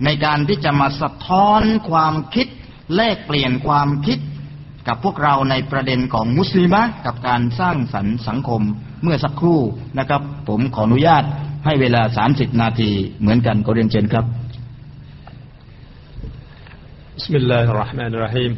[0.05, 2.47] ในการที่จะมาสะท้อนความคิด
[2.95, 4.19] แลกเปลี่ยนความคิด
[4.87, 8.61] กับพวกเราในประเด็นของมุสลิมะกับการสร้างสรรค์สังคม
[9.03, 9.61] เมื่อสักครู่
[9.99, 11.23] นะครับ ผมขออนุญาต
[11.65, 12.91] ให้เวลาสามสิบนาที
[13.21, 14.25] เหมือนกันก็เรียนเชิญครับ
[17.17, 18.51] بسم الله الرحمن الرحيم